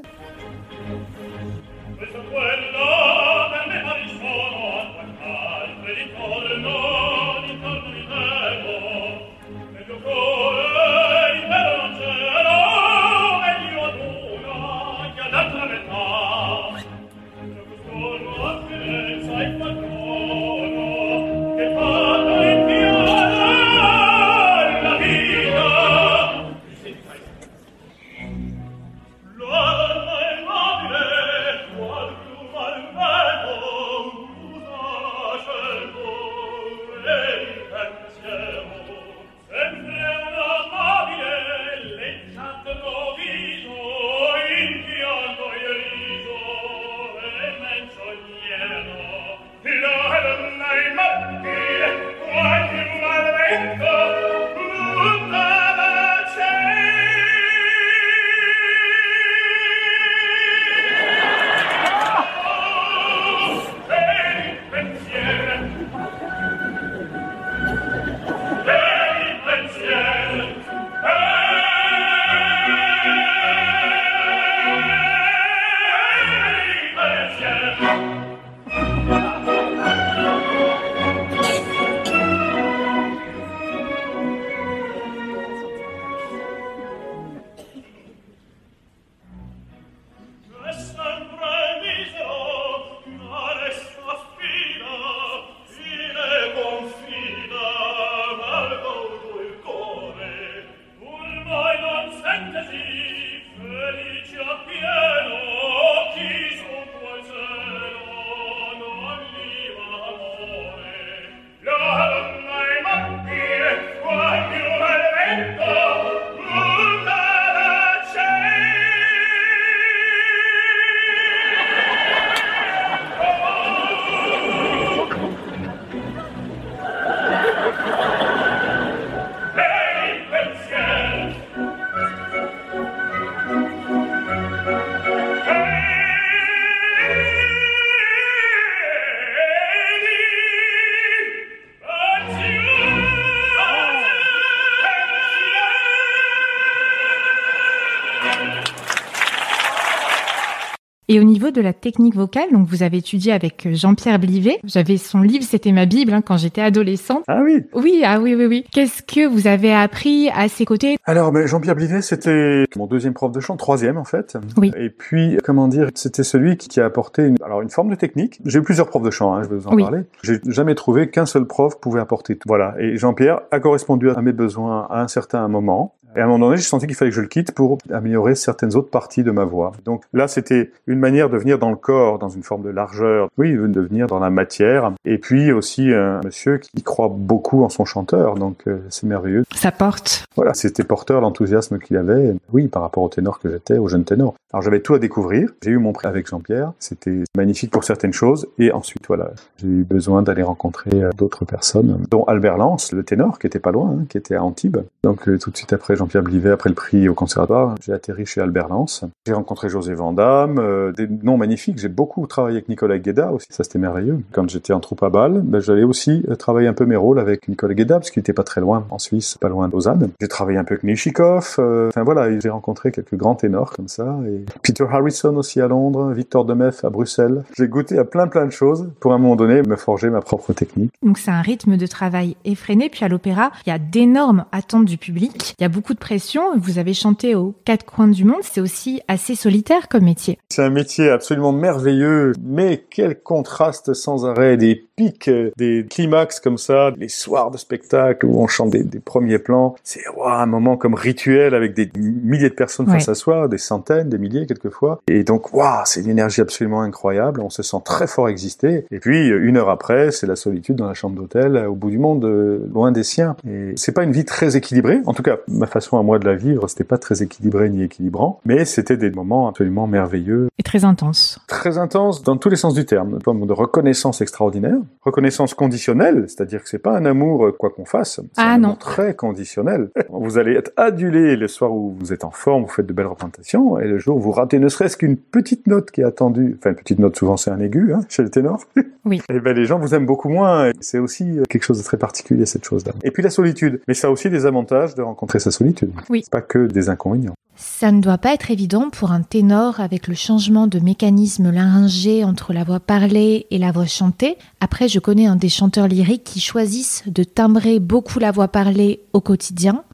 niveau 151.45 151.51
de 151.51 151.61
la 151.61 151.73
technique 151.75 152.15
vocale, 152.15 152.51
donc 152.53 152.67
vous 152.69 152.83
avez 152.83 152.99
étudié 152.99 153.33
avec 153.33 153.69
Jean-Pierre 153.73 154.19
Blivet. 154.19 154.59
J'avais 154.65 154.97
son 154.97 155.21
livre, 155.21 155.45
c'était 155.45 155.73
ma 155.73 155.85
bible 155.85 156.15
hein, 156.15 156.23
quand 156.23 156.39
j'étais 156.39 156.63
adolescente. 156.63 157.23
Ah 157.29 157.43
oui. 157.45 157.65
Oui, 157.75 158.03
ah 158.05 158.19
oui, 158.21 158.35
oui, 158.35 158.47
oui. 158.47 158.65
Qu'est-ce 158.73 159.03
que 159.03 159.27
vous 159.27 159.47
avez 159.47 159.75
appris 159.75 160.31
à 160.31 160.49
ses 160.49 160.65
côtés? 160.65 160.97
Alors, 161.05 161.35
Jean-Pierre 161.47 161.75
Blivet, 161.75 162.01
c'était 162.01 162.65
mon 162.77 162.87
deuxième 162.87 163.13
prof 163.13 163.31
de 163.31 163.41
chant, 163.41 163.57
troisième 163.57 163.99
en 163.99 164.05
fait. 164.05 164.39
Oui. 164.57 164.73
Et 164.77 164.89
puis, 164.89 165.37
comment 165.45 165.69
dire, 165.69 165.91
c'était 165.95 166.23
celui 166.23 166.57
qui 166.57 166.81
a 166.81 166.87
apporté 166.87 167.27
une, 167.27 167.37
alors 167.45 167.61
une 167.61 167.71
forme 167.71 167.91
de 167.91 167.95
technique. 167.95 168.41
J'ai 168.47 168.61
eu 168.61 168.63
plusieurs 168.63 168.89
profs 168.89 169.03
de 169.03 169.11
chant, 169.11 169.35
hein, 169.35 169.43
je 169.43 169.49
vais 169.49 169.57
vous 169.57 169.69
en 169.69 169.77
parler. 169.77 170.05
J'ai 170.23 170.41
jamais 170.47 170.75
trouvé 170.75 171.11
qu'un 171.11 171.27
seul 171.27 171.45
prof 171.47 171.79
pouvait 171.79 172.01
apporter 172.01 172.37
tout. 172.37 172.47
Voilà. 172.47 172.75
Et 172.79 172.97
Jean-Pierre 172.97 173.41
a 173.51 173.61
correspondu 173.61 174.09
à 174.11 174.23
mes 174.23 174.33
besoins 174.33 174.87
à 174.89 175.03
un 175.03 175.09
certain 175.09 175.47
moment. 175.49 175.95
Et 176.17 176.21
à 176.21 176.25
un 176.25 176.27
moment 176.27 176.47
donné, 176.47 176.57
j'ai 176.57 176.65
senti 176.65 176.87
qu'il 176.87 176.97
fallait 176.97 177.11
que 177.11 177.17
je 177.17 177.21
le 177.21 177.29
quitte 177.29 177.53
pour 177.53 177.79
améliorer 177.93 178.35
certaines 178.35 178.77
autres 178.77 178.91
parties 178.91 179.23
de 179.23 179.31
ma 179.31 179.45
voix. 179.45 179.73
Donc 179.85 180.05
là, 180.13 180.29
c'était 180.29 180.71
une 180.87 180.99
manière 180.99 181.31
de 181.31 181.37
venir 181.37 181.59
dans 181.59 181.71
le 181.71 181.77
corps, 181.77 182.19
dans 182.19 182.29
une 182.29 182.43
forme 182.43 182.63
de 182.63 182.71
largeur. 182.71 183.29
Oui, 183.39 183.53
de 183.53 183.81
venir 183.81 184.07
dans 184.07 184.19
la 184.19 184.31
matière. 184.31 184.93
Et 185.05 185.19
puis 185.19 185.53
aussi 185.53 185.93
un 185.93 186.21
monsieur 186.25 186.59
qui 186.59 186.83
croit 186.83 187.11
beaucoup 187.11 187.65
en 187.65 187.69
son 187.69 187.85
chanteur. 187.85 188.35
Donc 188.35 188.63
euh, 188.67 188.79
c'est 188.89 189.07
merveilleux. 189.07 189.45
Ça 189.55 189.73
porte. 189.73 190.25
Voilà, 190.37 190.55
c'était 190.55 190.85
porteur 190.85 191.21
l'enthousiasme 191.21 191.79
qu'il 191.79 191.97
avait. 191.97 192.35
Oui, 192.53 192.69
par 192.69 192.83
rapport 192.83 193.03
au 193.03 193.09
ténor 193.09 193.39
que 193.39 193.51
j'étais, 193.51 193.79
au 193.79 193.89
jeune 193.89 194.05
ténor. 194.05 194.35
Alors 194.53 194.63
j'avais 194.63 194.81
tout 194.81 194.95
à 194.95 194.99
découvrir. 194.99 195.51
J'ai 195.63 195.71
eu 195.71 195.79
mon 195.79 195.93
prix 195.93 196.07
avec 196.07 196.29
Jean-Pierre. 196.29 196.73
C'était 196.79 197.25
magnifique 197.37 197.71
pour 197.71 197.85
certaines 197.85 198.13
choses. 198.13 198.49
Et 198.59 198.73
ensuite, 198.73 199.07
voilà, 199.09 199.31
j'ai 199.59 199.67
eu 199.67 199.85
besoin 199.85 200.23
d'aller 200.23 200.43
rencontrer 200.43 201.03
euh, 201.03 201.11
d'autres 201.17 201.45
personnes, 201.45 202.05
dont 202.11 202.25
Albert 202.25 202.57
Lance, 202.57 202.93
le 202.93 203.03
ténor, 203.03 203.39
qui 203.39 203.47
était 203.47 203.59
pas 203.59 203.73
loin, 203.73 203.91
hein, 203.91 204.05
qui 204.09 204.19
était 204.19 204.37
à 204.37 204.43
Antibes. 204.43 204.79
Donc 205.03 205.29
euh, 205.29 205.39
tout 205.39 205.51
de 205.51 205.57
suite 205.57 205.73
après, 205.73 205.97
Jean-Pierre 206.05 206.23
Blivet, 206.23 206.51
après 206.51 206.69
le 206.69 206.75
prix 206.75 207.09
au 207.09 207.15
conservatoire, 207.15 207.77
j'ai 207.81 207.95
atterri 207.95 208.27
chez 208.27 208.43
Albert 208.43 208.69
Lance. 208.69 209.07
J'ai 209.27 209.33
rencontré 209.33 209.71
José 209.71 209.95
Vandamme, 209.95 210.59
euh, 210.59 210.93
des 210.93 211.09
noms 211.09 211.39
magnifiques. 211.39 211.79
J'ai 211.79 211.89
beaucoup 211.89 212.27
travaillé 212.27 212.59
avec 212.59 212.69
Nicolas 212.69 212.99
Guéda 212.99 213.33
aussi, 213.33 213.47
ça 213.49 213.65
c'était 213.65 213.79
merveilleux. 213.79 214.21
Quand 214.33 214.47
j'étais 214.51 214.75
en 214.75 214.81
troupe 214.81 215.03
à 215.03 215.09
balle, 215.09 215.41
ben, 215.43 215.61
j'allais 215.61 215.83
aussi 215.83 216.23
travailler 216.39 216.69
un 216.69 216.75
peu 216.75 216.85
mes 216.85 216.97
rôles 216.97 217.19
avec 217.19 217.49
Nicolas 217.49 217.73
Guéda, 217.73 217.95
parce 217.95 218.11
qu'il 218.11 218.21
était 218.21 218.35
pas 218.35 218.43
très 218.43 218.61
loin 218.61 218.87
en 218.91 218.99
Suisse, 218.99 219.39
pas 219.41 219.49
loin 219.49 219.67
de 219.67 219.73
Lausanne. 219.73 220.11
J'ai 220.21 220.29
travaillé 220.29 220.59
un 220.59 220.65
peu 220.65 220.75
avec 220.75 220.85
Nishikov. 220.85 221.57
Enfin 221.89 222.03
voilà, 222.03 222.39
j'ai 222.39 222.51
rencontré 222.51 222.93
quelques 222.93 223.15
grands 223.15 223.35
ténors 223.35 223.71
comme 223.71 223.89
ça. 223.89 224.19
Et 224.29 224.45
Peter 224.63 224.85
Harrison 224.91 225.35
aussi 225.37 225.63
à 225.63 225.69
Londres, 225.69 226.13
Victor 226.13 226.45
Demeff 226.45 226.85
à 226.85 226.91
Bruxelles. 226.91 227.45
J'ai 227.57 227.67
goûté 227.67 227.99
à 227.99 228.05
plein 228.05 228.27
plein 228.27 228.45
de 228.45 228.53
choses 228.53 228.91
pour 229.01 229.13
à 229.13 229.15
un 229.15 229.19
moment 229.19 229.37
donné 229.37 229.63
me 229.63 229.77
forger 229.77 230.11
ma 230.11 230.21
propre 230.21 230.53
technique. 230.53 230.93
Donc 231.03 231.17
c'est 231.17 231.31
un 231.31 231.41
rythme 231.41 231.79
de 231.79 231.87
travail 231.87 232.37
effréné. 232.45 232.91
Puis 232.91 233.07
à 233.07 233.09
l'opéra, 233.09 233.53
il 233.65 233.71
y 233.71 233.73
a 233.73 233.79
d'énormes 233.79 234.45
attentes 234.53 234.85
du 234.85 234.99
public. 234.99 235.55
Il 235.59 235.63
y 235.63 235.65
a 235.65 235.69
beaucoup 235.69 235.94
pression. 235.99 236.57
Vous 236.57 236.79
avez 236.79 236.95
chanté 236.95 237.35
aux 237.35 237.55
quatre 237.65 237.85
coins 237.85 238.09
du 238.09 238.25
monde. 238.25 238.43
C'est 238.43 238.61
aussi 238.61 239.01
assez 239.09 239.35
solitaire 239.35 239.89
comme 239.89 240.05
métier. 240.05 240.39
C'est 240.49 240.63
un 240.63 240.71
métier 240.71 241.11
absolument 241.11 241.53
merveilleux, 241.53 242.33
mais 242.43 242.85
quel 242.91 243.21
contraste 243.21 243.95
sans 243.95 244.27
arrêt, 244.27 244.57
des 244.57 244.87
pics, 244.97 245.31
des 245.57 245.87
climax 245.89 246.41
comme 246.41 246.59
ça, 246.59 246.93
les 246.97 247.09
soirs 247.09 247.51
de 247.51 247.59
spectacle 247.59 248.27
où 248.27 248.41
on 248.41 248.47
chante 248.47 248.71
des, 248.71 249.01
premiers 249.01 249.39
plans. 249.39 249.75
C'est 249.83 250.03
un 250.25 250.47
moment 250.47 250.77
comme 250.77 250.95
rituel 250.95 251.55
avec 251.55 251.75
des 251.75 251.91
milliers 251.97 252.49
de 252.49 252.55
personnes 252.55 252.87
face 252.87 253.09
à 253.09 253.15
soi, 253.15 253.49
des 253.49 253.59
centaines, 253.59 254.09
des 254.09 254.19
milliers 254.19 254.47
quelquefois. 254.47 255.01
Et 255.09 255.25
donc, 255.25 255.53
waouh, 255.53 255.83
c'est 255.85 256.01
une 256.01 256.11
énergie 256.11 256.41
absolument 256.41 256.83
incroyable. 256.83 257.41
On 257.41 257.51
se 257.51 257.63
sent 257.63 257.79
très 257.85 258.07
fort 258.07 258.29
exister. 258.29 258.87
Et 258.91 259.01
puis, 259.01 259.29
une 259.29 259.57
heure 259.57 259.69
après, 259.69 260.11
c'est 260.11 260.27
la 260.27 260.37
solitude 260.37 260.77
dans 260.77 260.87
la 260.87 260.95
chambre 260.95 261.17
d'hôtel, 261.17 261.57
au 261.67 261.75
bout 261.75 261.91
du 261.91 261.99
monde, 261.99 262.25
euh, 262.25 262.67
loin 262.73 262.93
des 262.93 263.03
siens. 263.03 263.37
Et 263.49 263.73
c'est 263.77 263.93
pas 263.93 264.05
une 264.05 264.13
vie 264.13 264.25
très 264.25 264.57
équilibrée. 264.57 265.01
En 265.07 265.15
tout 265.15 265.23
cas, 265.23 265.39
ma 265.49 265.67
façon 265.67 265.99
à 265.99 266.03
moi 266.03 266.19
de 266.19 266.27
la 266.27 266.35
vivre, 266.35 266.69
c'était 266.69 266.85
pas 266.85 266.99
très 266.99 267.23
équilibré 267.23 267.69
ni 267.69 267.83
équilibrant. 267.83 268.41
Mais 268.45 268.65
c'était 268.65 268.97
des 268.97 269.11
moments 269.11 269.49
absolument 269.49 269.87
merveilleux. 269.87 270.49
Et 270.59 270.63
très 270.63 270.85
intenses. 270.85 271.39
Très 271.47 271.79
intenses 271.79 272.23
dans 272.23 272.37
tous 272.37 272.49
les 272.49 272.57
sens 272.57 272.75
du 272.75 272.85
terme. 272.85 273.19
Une 273.27 273.47
de 273.47 273.53
reconnaissance 273.53 274.21
extraordinaire. 274.21 274.79
Reconnaissance 275.03 275.55
conditionnelle. 275.55 276.25
C'est-à-dire 276.29 276.63
que 276.63 276.69
c'est 276.69 276.79
pas 276.79 276.97
un 276.97 277.05
amour 277.05 277.57
quoi 277.59 277.71
qu'on 277.71 277.85
fasse. 277.85 278.21
C'est 278.33 278.43
ah 278.43 278.55
un 278.55 278.59
non. 278.59 278.69
amour 278.69 278.79
très 278.79 279.15
conditionnel. 279.15 279.91
vous 280.11 280.39
allez 280.39 280.53
être 280.55 280.73
adulé 280.77 281.37
le 281.37 281.49
soir 281.49 281.73
où 281.73 281.95
vous 281.99 282.13
êtes 282.13 282.25
en 282.25 282.31
forme, 282.31 282.63
vous 282.63 282.69
faites 282.69 282.87
de 282.87 282.93
belles 282.93 283.07
représentations. 283.07 283.79
Et 283.79 283.87
le 283.87 283.99
jour 283.99 284.17
où 284.17 284.21
vous 284.21 284.33
ratez 284.33 284.59
ne 284.59 284.69
serait-ce 284.69 284.97
qu'une 284.97 285.17
petite 285.17 285.67
note 285.67 285.91
qui 285.91 286.01
est 286.01 286.05
attendue, 286.05 286.57
enfin 286.59 286.71
une 286.71 286.77
petite 286.77 286.99
note 286.99 287.17
souvent 287.17 287.37
c'est 287.37 287.51
un 287.51 287.61
aigu 287.61 287.93
hein, 287.93 288.01
chez 288.09 288.23
le 288.23 288.31
ténor, 288.31 288.61
oui. 289.05 289.19
et 289.29 289.35
eh 289.35 289.41
ben 289.41 289.55
les 289.55 289.67
gens 289.67 289.79
vous 289.79 289.95
aiment 289.95 290.07
beaucoup 290.07 290.29
moins. 290.29 290.71
C'est 290.81 290.99
aussi 290.99 291.39
euh, 291.39 291.45
quelque 291.49 291.65
chose 291.65 291.79
de 291.79 291.85
très 291.85 291.97
particulier 291.97 292.47
cette 292.47 292.65
chose-là. 292.65 292.93
Et 293.03 293.11
puis 293.11 293.23
la 293.23 293.31
solitude, 293.31 293.81
mais 293.89 293.95
ça 293.95 294.09
a 294.09 294.11
aussi 294.11 294.31
des 294.31 294.47
avantages 294.47 294.95
de 294.95 295.03
rencontrer 295.03 295.39
sa 295.39 295.51
solitude. 295.51 295.93
Oui. 296.09 296.25
Pas 296.31 296.41
que 296.41 296.67
des 296.67 296.89
inconvénients. 296.89 297.35
Ça 297.57 297.93
ne 297.93 298.01
doit 298.01 298.19
pas 298.19 298.35
être 298.35 298.51
évident 298.51 298.91
pour 298.91 299.13
un 299.13 299.23
ténor 299.23 299.79
avec 299.79 300.09
le 300.09 300.15
changement 300.15 300.67
de 300.67 300.81
mécanisme 300.81 301.53
laryngé 301.53 302.25
entre 302.25 302.53
la 302.53 302.65
voix 302.65 302.81
parlée 302.81 303.47
et 303.53 303.59
la 303.59 303.71
voix 303.71 303.87
chantée. 303.87 304.37
Après, 304.61 304.74
je 304.89 304.99
connais 304.99 305.27
un 305.27 305.37
des 305.37 305.49
chanteurs 305.49 305.89
lyriques 305.89 306.25
qui 306.25 306.41
choisissent 306.41 307.05
de 307.07 307.25
timbrer 307.25 307.79
beaucoup 307.79 308.19
la 308.19 308.31
voix 308.31 308.49
parlée 308.49 309.05
au 309.13 309.21
quotidien 309.21 309.85